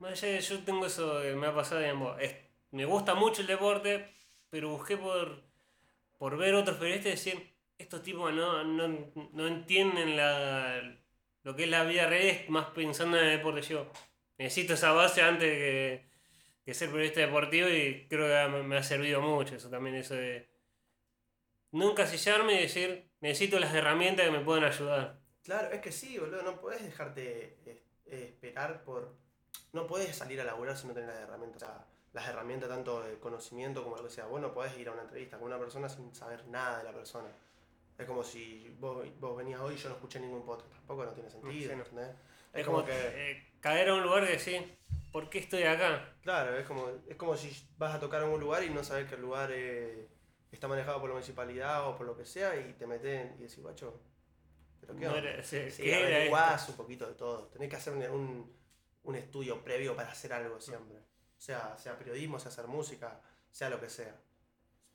[0.00, 2.36] Más allá de- yo tengo eso, eh, me ha pasado, digamos, es-
[2.70, 4.12] me gusta mucho el deporte,
[4.50, 5.42] pero busqué por,
[6.18, 10.82] por ver otros periodistas y decir, estos tipos no, no, no entienden la,
[11.44, 13.62] lo que es la vida real, más pensando en el deporte.
[13.62, 13.90] Yo
[14.36, 16.10] necesito esa base antes que,
[16.64, 20.48] que ser periodista deportivo y creo que me, ha servido mucho eso también, eso de
[21.72, 25.18] no encasillarme y decir, necesito las herramientas que me puedan ayudar.
[25.42, 29.14] Claro, es que sí, boludo, no podés dejarte eh, esperar por...
[29.72, 31.62] No podés salir a laburar si no tenés las herramientas.
[31.62, 34.26] O sea, las herramientas tanto de conocimiento como lo que sea.
[34.26, 36.92] Vos no podés ir a una entrevista con una persona sin saber nada de la
[36.92, 37.28] persona.
[37.98, 40.72] Es como si vos, vos venías hoy y yo no escuché ningún podcast.
[40.72, 41.82] Tampoco no tiene sentido, Sí, no.
[41.82, 42.16] ¿entendés?
[42.52, 44.78] Es como eh, caer a un lugar y decir,
[45.12, 46.14] ¿por qué estoy acá?
[46.22, 49.08] Claro, es como, es como si vas a tocar en un lugar y no sabes
[49.08, 50.08] que el lugar eh,
[50.52, 53.60] está manejado por la municipalidad o por lo que sea y te meten y decís,
[53.60, 54.00] guacho,
[54.80, 55.42] Pero ¿qué onda?
[55.42, 57.48] sí, Sí, ¿qué era averiguás un poquito de todo.
[57.48, 58.56] Tenés que hacer un-
[59.02, 60.96] un estudio previo para hacer algo siempre.
[60.98, 63.20] O sea, sea periodismo, sea hacer música,
[63.50, 64.14] sea lo que sea.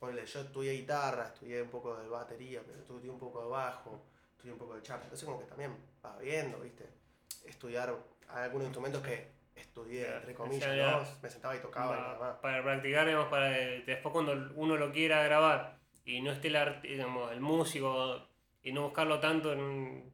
[0.04, 4.02] Ponele, yo estudié guitarra, estudié un poco de batería, pero estudié un poco de bajo,
[4.32, 5.02] estudié un poco de chapa.
[5.04, 6.86] Entonces como que también vas viendo, ¿viste?
[7.46, 7.94] Estudiar
[8.28, 11.04] algunos instrumentos que estudié, Claro, entre o comillas, sea, ¿no?
[11.22, 12.36] Me sentaba y tocaba y nada más.
[12.36, 16.56] para practicar, digamos, para que después cuando uno lo quiera grabar y no esté el,
[16.56, 18.28] art- digamos, el músico
[18.62, 20.12] y no buscarlo tanto en,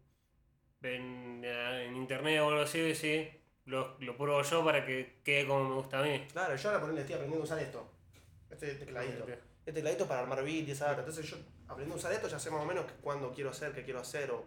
[0.82, 3.28] en, en internet o algo así, sí,
[3.66, 6.26] lo, lo pruebo yo para que quede como me gusta a mí.
[6.32, 7.90] Claro, yo ahora ponele, estoy aprendiendo a usar esto.
[8.50, 9.24] Este tecladito.
[9.28, 11.00] Este tecladito para armar beat y esa data.
[11.00, 11.36] Entonces yo
[11.68, 14.30] aprendiendo a usar esto ya sé más o menos cuándo quiero hacer, qué quiero hacer
[14.30, 14.44] o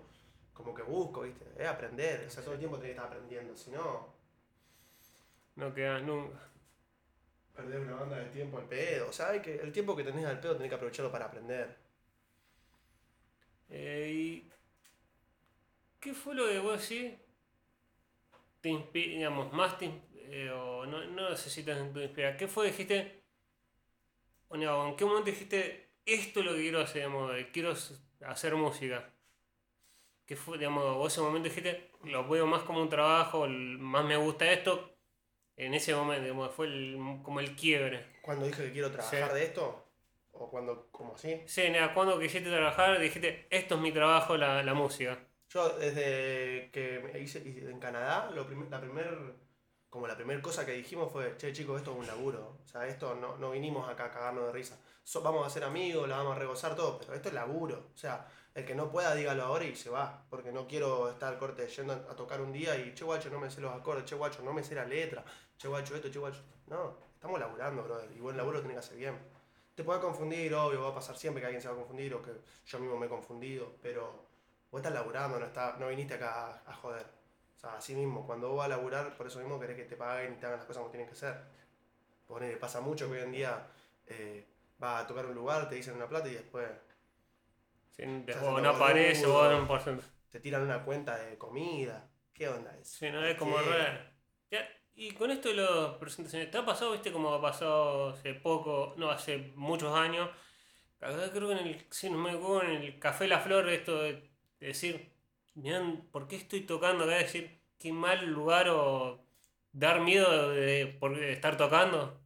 [0.53, 1.45] como que busco, ¿viste?
[1.57, 2.25] Es aprender.
[2.27, 3.55] O sea, todo el tiempo tenés que estar aprendiendo.
[3.57, 4.13] Si no,
[5.55, 6.39] No queda nunca.
[7.55, 9.09] perder una banda de tiempo al pedo.
[9.09, 11.75] O sea, hay que, el tiempo que tenés al pedo tenés que aprovecharlo para aprender.
[13.69, 14.49] Eh, ¿y
[15.99, 17.13] qué fue lo que vos decís?
[18.61, 22.37] Te digamos, más te, eh, o no, no necesitas te inspirar.
[22.37, 22.67] ¿Qué fue?
[22.67, 23.22] Dijiste,
[24.89, 27.73] ¿en qué momento dijiste, esto es lo que quiero hacer, digamos, quiero
[28.21, 29.09] hacer música?
[30.25, 34.15] ¿Qué fue, digamos, vos ese momento dijiste, lo veo más como un trabajo, más me
[34.17, 34.89] gusta esto?
[35.55, 38.05] En ese momento, digamos, fue el- como el quiebre.
[38.21, 39.35] Cuando dije que quiero trabajar Sí.
[39.35, 39.85] de esto,
[40.31, 41.41] o cuando, como así.
[41.45, 45.19] Sí, nada, cuando quisiste trabajar, dijiste, esto es mi trabajo, la, la música.
[45.49, 47.39] Yo desde que hice
[47.69, 49.35] en Canadá, lo prim- la primer,
[49.93, 52.57] como la primera cosa que dijimos fue, che chicos, esto es un laburo.
[52.65, 54.75] O sea, esto no, no vinimos acá a cagarnos de risa.
[55.21, 57.91] Vamos a ser amigos, la vamos a regozar todo, pero esto es laburo.
[57.93, 60.25] O sea, el que no pueda, dígalo ahora y se va.
[60.31, 63.51] Porque no quiero estar corte yendo a tocar un día y, che guacho, no me
[63.51, 65.23] sé los acordes, che guacho, no me sé la letra,
[65.59, 66.41] che guacho esto, che guacho.
[66.65, 68.11] No, estamos laburando, brother.
[68.17, 69.15] Y buen laburo tiene que hacer bien.
[69.75, 72.23] Te puede confundir, obvio, va a pasar siempre que alguien se va a confundir o
[72.23, 72.31] que
[72.65, 74.25] yo mismo me he confundido, pero
[74.71, 77.22] vos estás laburando, no, está, no viniste acá a joder.
[77.63, 80.33] Sea, así mismo, cuando vos vas a laburar, por eso mismo querés que te paguen
[80.33, 81.35] y te hagan las cosas como tienen que ser.
[82.27, 83.67] Ponele, pasa mucho que hoy en día
[84.07, 84.45] eh,
[84.79, 86.69] vas a tocar un lugar, te dicen una plata y después
[87.91, 89.43] Sí, después no aparece o boludo.
[89.43, 90.09] dan un porcentaje.
[90.31, 92.09] te tiran una cuenta de comida.
[92.33, 92.99] ¿Qué onda eso?
[92.99, 93.61] Sí, no es como ¿Qué?
[93.61, 93.99] raro.
[94.51, 98.33] Ya, y con esto de las presentaciones, ¿te ha pasado, viste, como ha pasado hace
[98.35, 100.29] poco, no, hace muchos años?
[101.01, 103.99] Acá creo que en el, sí, no me acuerdo, en el Café La Flor, esto
[104.03, 104.13] de,
[104.59, 105.12] de decir,
[106.11, 107.15] ¿por qué estoy tocando acá?
[107.17, 109.19] Decir, qué mal lugar o
[109.71, 112.19] dar miedo de, por, estar tocando.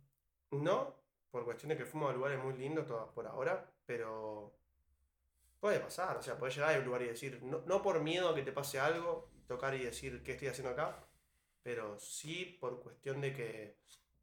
[0.51, 0.95] No,
[1.31, 4.53] por cuestión de que fuimos a lugares muy lindos todas por ahora, pero
[5.59, 8.29] puede pasar, o sea, puedes llegar a un lugar y decir, no, no por miedo
[8.29, 11.03] a que te pase algo, tocar y decir qué estoy haciendo acá,
[11.63, 13.77] pero sí por cuestión de que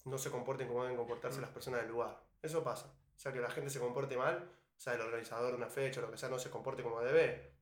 [0.04, 2.22] no se comporten como deben comportarse las personas del lugar.
[2.42, 2.86] Eso pasa.
[3.16, 6.00] O sea, que la gente se comporte mal, o sea, el organizador de una fecha
[6.00, 7.54] o lo que sea no se comporte como debe.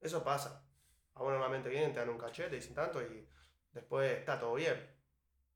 [0.00, 0.63] Eso pasa.
[1.14, 3.28] A vos normalmente vienen, te dan un cachete, dicen tanto y
[3.72, 4.76] después está todo bien.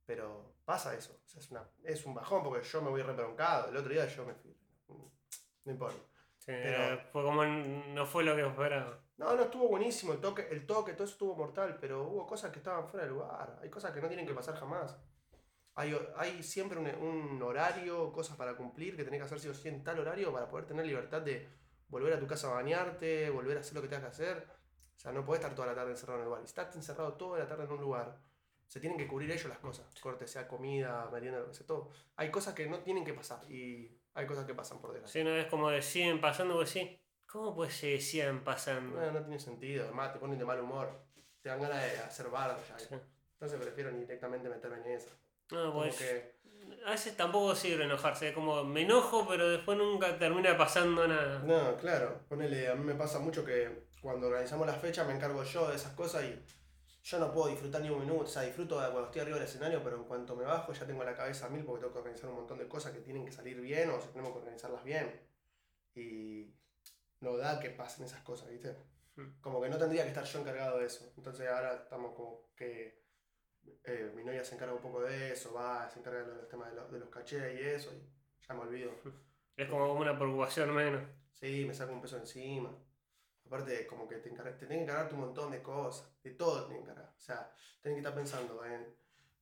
[0.07, 1.21] Pero pasa eso.
[1.25, 3.69] O sea, es, una, es un bajón porque yo me voy rebroncado.
[3.69, 4.57] El otro día yo me fui.
[5.65, 5.99] No importa.
[6.39, 8.99] Sí, Pero- fue como, no fue lo que esperaba.
[9.19, 10.13] No, no, estuvo buenísimo.
[10.15, 11.77] El toque, el toque, todo eso estuvo mortal.
[11.81, 13.59] Pero hubo cosas que estaban fuera de lugar.
[13.61, 14.97] Hay cosas que no tienen que pasar jamás.
[15.75, 19.55] Hay, hay siempre un, un horario, cosas para cumplir que tenés que hacer sí o
[19.55, 21.49] sí en tal horario para poder tener libertad de
[21.89, 24.58] volver a tu casa a bañarte, volver a hacer lo que tengas que hacer.
[24.99, 26.41] O sea, no podés estar toda la tarde encerrado en lugar.
[26.41, 28.19] Si estás encerrado toda la tarde en un lugar,
[28.67, 29.87] se tienen que cubrir ellos las cosas.
[30.01, 31.91] Corte, sea comida, merienda, lo que sea, todo.
[32.17, 35.13] Hay cosas que no tienen que pasar y hay cosas que pasan por delante.
[35.13, 39.01] Sí, no es como de siguen pasando, vos decís, ¿cómo puede ser que sigan pasando?
[39.01, 39.85] No, no tiene sentido.
[39.85, 40.91] Además, te ponen de mal humor.
[41.43, 42.77] Te dan ganas de hacer bardo ya.
[42.77, 42.97] Sí.
[43.35, 45.11] Entonces prefiero ni directamente meterme en esa.
[45.53, 46.39] No, pues que,
[46.85, 51.39] a veces tampoco sirve enojarse, es como me enojo, pero después nunca termina pasando nada.
[51.39, 52.23] no, claro.
[52.29, 55.77] Ponele, a mí me pasa mucho que cuando organizamos la fecha me encargo yo de
[55.77, 56.43] esas cosas y
[57.03, 58.25] yo no puedo disfrutar ni un minuto.
[58.25, 60.87] O sea, disfruto de cuando estoy arriba del escenario, pero en cuanto me bajo ya
[60.87, 63.25] tengo la cabeza a mil porque tengo que organizar un montón de cosas que tienen
[63.25, 65.21] que salir bien o si tenemos que organizarlas bien.
[65.95, 66.55] Y
[67.21, 68.77] no da que pasen esas cosas, ¿viste?
[69.17, 69.41] Hmm.
[69.41, 71.13] Como que no tendría que estar yo encargado de eso.
[71.17, 73.03] Entonces ahora estamos como que
[73.85, 76.71] eh, mi novia se encarga un poco de eso, va, se encarga de los temas
[76.71, 78.03] de los, de los cachés y eso, y
[78.47, 78.93] ya me olvido.
[79.57, 81.03] Es como una preocupación menos.
[81.33, 82.71] Sí, me saco un peso encima.
[83.49, 86.63] Aparte, como que te, encarga- te tenés que encargarte un montón de cosas, de todo
[86.63, 87.15] te tenés que encargar.
[87.17, 88.95] O sea, tenés que estar pensando en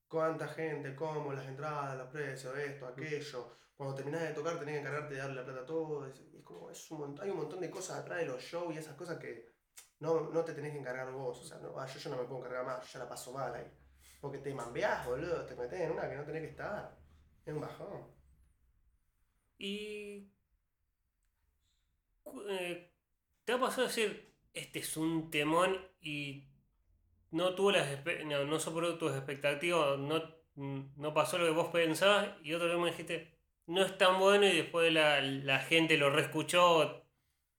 [0.09, 3.57] cuánta gente, cómo, las entradas, los precios, esto, aquello.
[3.77, 6.09] Cuando terminás de tocar tenés que encargarte de darle la plata a todos.
[6.09, 8.75] Es, es como, es un mont- hay un montón de cosas atrás de los shows
[8.75, 9.55] y esas cosas que
[10.01, 11.41] no, no te tenés que encargar vos.
[11.41, 13.33] O sea, no, ah, yo, yo no me puedo encargar más, yo ya la paso
[13.33, 13.71] mal ahí.
[14.21, 16.97] Porque te mambeás, boludo, te metés en una que no tenés que estar.
[17.45, 18.07] Es un bajón.
[19.59, 20.29] Y.
[22.49, 22.91] eh,
[23.47, 26.49] ¿Te ha pasado decir, este es un temón y
[27.31, 27.87] no tuvo las
[28.25, 28.59] no, no
[28.99, 30.21] tus expectativas, no,
[30.57, 34.57] no pasó lo que vos pensabas y otro me dijiste, no es tan bueno y
[34.57, 37.05] después la, la gente lo reescuchó,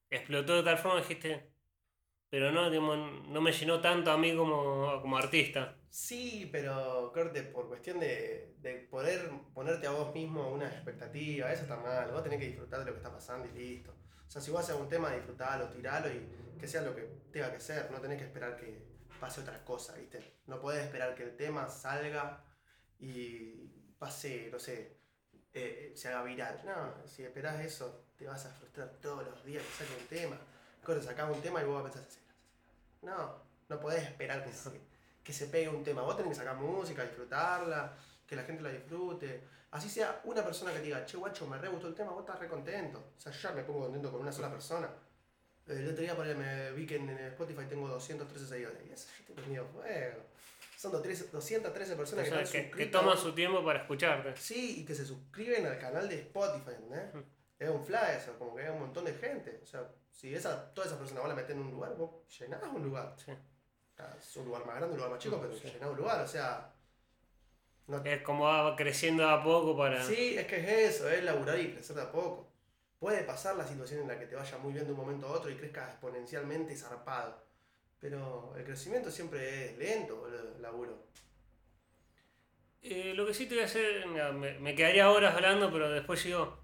[0.09, 1.51] explotó de tal forma dijiste,
[2.29, 5.77] pero no, digamos, no me llenó tanto a mí como, como artista.
[5.89, 11.61] Sí, pero corte, por cuestión de, de poder ponerte a vos mismo una expectativa, eso
[11.63, 12.11] está mal.
[12.11, 13.93] Vos tenés que disfrutar de lo que está pasando y listo.
[14.27, 16.27] Sea, si vos haces un tema, disfrutalo, tiralo y
[16.59, 17.89] que sea lo que tenga que ser.
[17.91, 18.85] No tenés que esperar que
[19.19, 20.39] pase otra cosa, ¿viste?
[20.47, 22.43] No podés esperar que el tema salga
[22.99, 23.67] y
[23.97, 24.97] pase, no sé,
[25.53, 26.61] eh, se haga viral.
[26.65, 30.37] No, si esperás eso, te vas a frustrar todos los días que saque un tema.
[30.83, 32.19] Corte, sacás un tema y vos pensás así.
[33.01, 34.69] No, no podés esperar que se,
[35.23, 36.01] que se pegue un tema.
[36.01, 37.93] Vos tenés que sacar música, disfrutarla,
[38.27, 39.41] que la gente la disfrute.
[39.71, 42.21] Así sea una persona que te diga, che, guacho, me re gustó el tema, vos
[42.21, 43.13] estás re contento.
[43.17, 44.89] O sea, yo ya me pongo contento con una sola persona.
[45.65, 48.79] El otro día por ahí me vi que en Spotify tengo 213 seguidores.
[48.87, 50.23] Y eso yo te fuego.
[50.77, 53.01] Son 213 213 personas que Personas están que, que suscritas.
[53.01, 54.37] toman su tiempo para escucharte.
[54.37, 57.13] Sí, y que se suscriben al canal de Spotify, ¿entendés?
[57.15, 57.19] Mm.
[57.59, 59.59] Es un flash, eso, como que hay un montón de gente.
[59.63, 62.61] O sea, si esa, todas esas personas vos la metés en un lugar, vos llenás
[62.63, 63.15] un lugar.
[63.17, 63.31] Sí.
[63.97, 65.67] Ah, Es un lugar más grande, un lugar más chico, pero Sí.
[65.67, 66.71] llenás un lugar, o sea.
[67.87, 70.03] No, Es como va creciendo a poco para...
[70.03, 72.51] Sí, es que es eso, es laburar y crecer de a poco.
[72.99, 75.31] Puede pasar la situación en la que te vaya muy bien de un momento a
[75.31, 77.45] otro y crezcas exponencialmente zarpado.
[77.99, 81.07] Pero el crecimiento siempre es lento, el laburo.
[82.81, 85.89] Eh, lo que sí te voy a hacer, mira, me, me quedaría horas hablando, pero
[85.89, 86.57] después digo,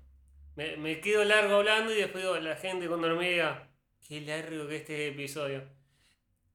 [0.55, 3.69] me, me quedo largo hablando y después digo, la gente cuando me diga,
[4.07, 5.63] qué largo que este episodio.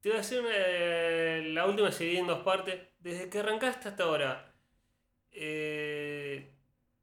[0.00, 2.80] Te voy a hacer una- la última se divide en dos partes.
[3.00, 4.47] Desde que arrancaste hasta ahora,
[5.40, 6.54] eh,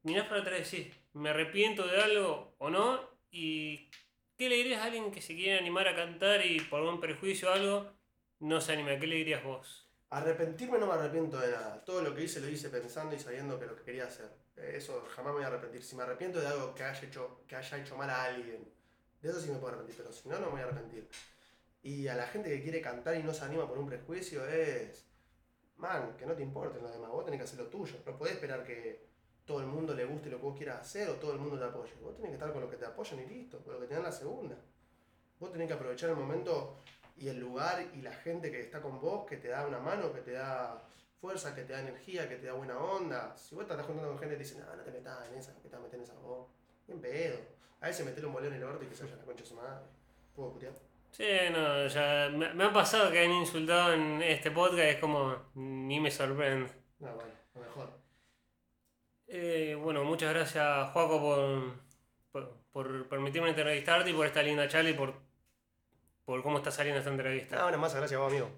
[0.02, 3.00] mirás para atrás y decís, ¿me arrepiento de algo o no?
[3.30, 3.90] ¿Y
[4.36, 7.48] qué le dirías a alguien que se quiere animar a cantar y por un prejuicio
[7.50, 7.92] o algo
[8.40, 8.98] no se anima?
[8.98, 9.88] ¿Qué le dirías vos?
[10.10, 11.84] Arrepentirme no me arrepiento de nada.
[11.84, 14.30] Todo lo que hice lo hice pensando y sabiendo que lo que quería hacer.
[14.56, 15.82] Eh, Eso jamás me voy a arrepentir.
[15.82, 18.68] Si me arrepiento de algo que haya hecho, que haya hecho mal a alguien,
[19.22, 21.08] de eso sí me puedo arrepentir, pero si no, no me voy a arrepentir.
[21.82, 25.05] Y a la gente que quiere cantar y no se anima por un prejuicio es.
[25.78, 27.10] Man, que no te importen los demás.
[27.10, 27.96] Vos tenés que hacer lo tuyo.
[28.06, 29.06] No podés esperar que
[29.44, 31.64] todo el mundo le guste lo que vos quieras hacer o todo el mundo te
[31.64, 31.92] apoye.
[32.02, 33.94] Vos tenés que estar con los que te apoyan y listo, con los que te
[33.94, 34.56] dan la segunda.
[35.38, 36.78] Vos tenés que aprovechar el momento
[37.16, 40.12] y el lugar y la gente que está con vos, que te da una mano,
[40.12, 40.82] que te da
[41.20, 43.36] fuerza, que te da energía, que te da buena onda.
[43.36, 45.54] Si vos estás juntando con gente que te dice, no, no te metas en esa,
[45.54, 46.48] que te vas en esa vos.
[46.86, 47.38] Bien pedo.
[47.80, 49.48] A veces meterle un bolón en el orto y que se vaya la concha de
[49.48, 49.86] su madre.
[50.34, 50.72] ¿Puedo putear?
[51.16, 55.34] Sí, no, ya me, me ha pasado que han insultado en este podcast, es como,
[55.54, 56.70] ni me sorprende.
[56.98, 57.90] No, bueno, lo mejor.
[59.26, 61.72] Eh, bueno, muchas gracias, Juaco, por,
[62.30, 65.14] por, por permitirme entrevistarte y por esta linda charla y por,
[66.26, 67.56] por cómo está saliendo esta entrevista.
[67.56, 68.50] No, una más, gracias a vos, amigo.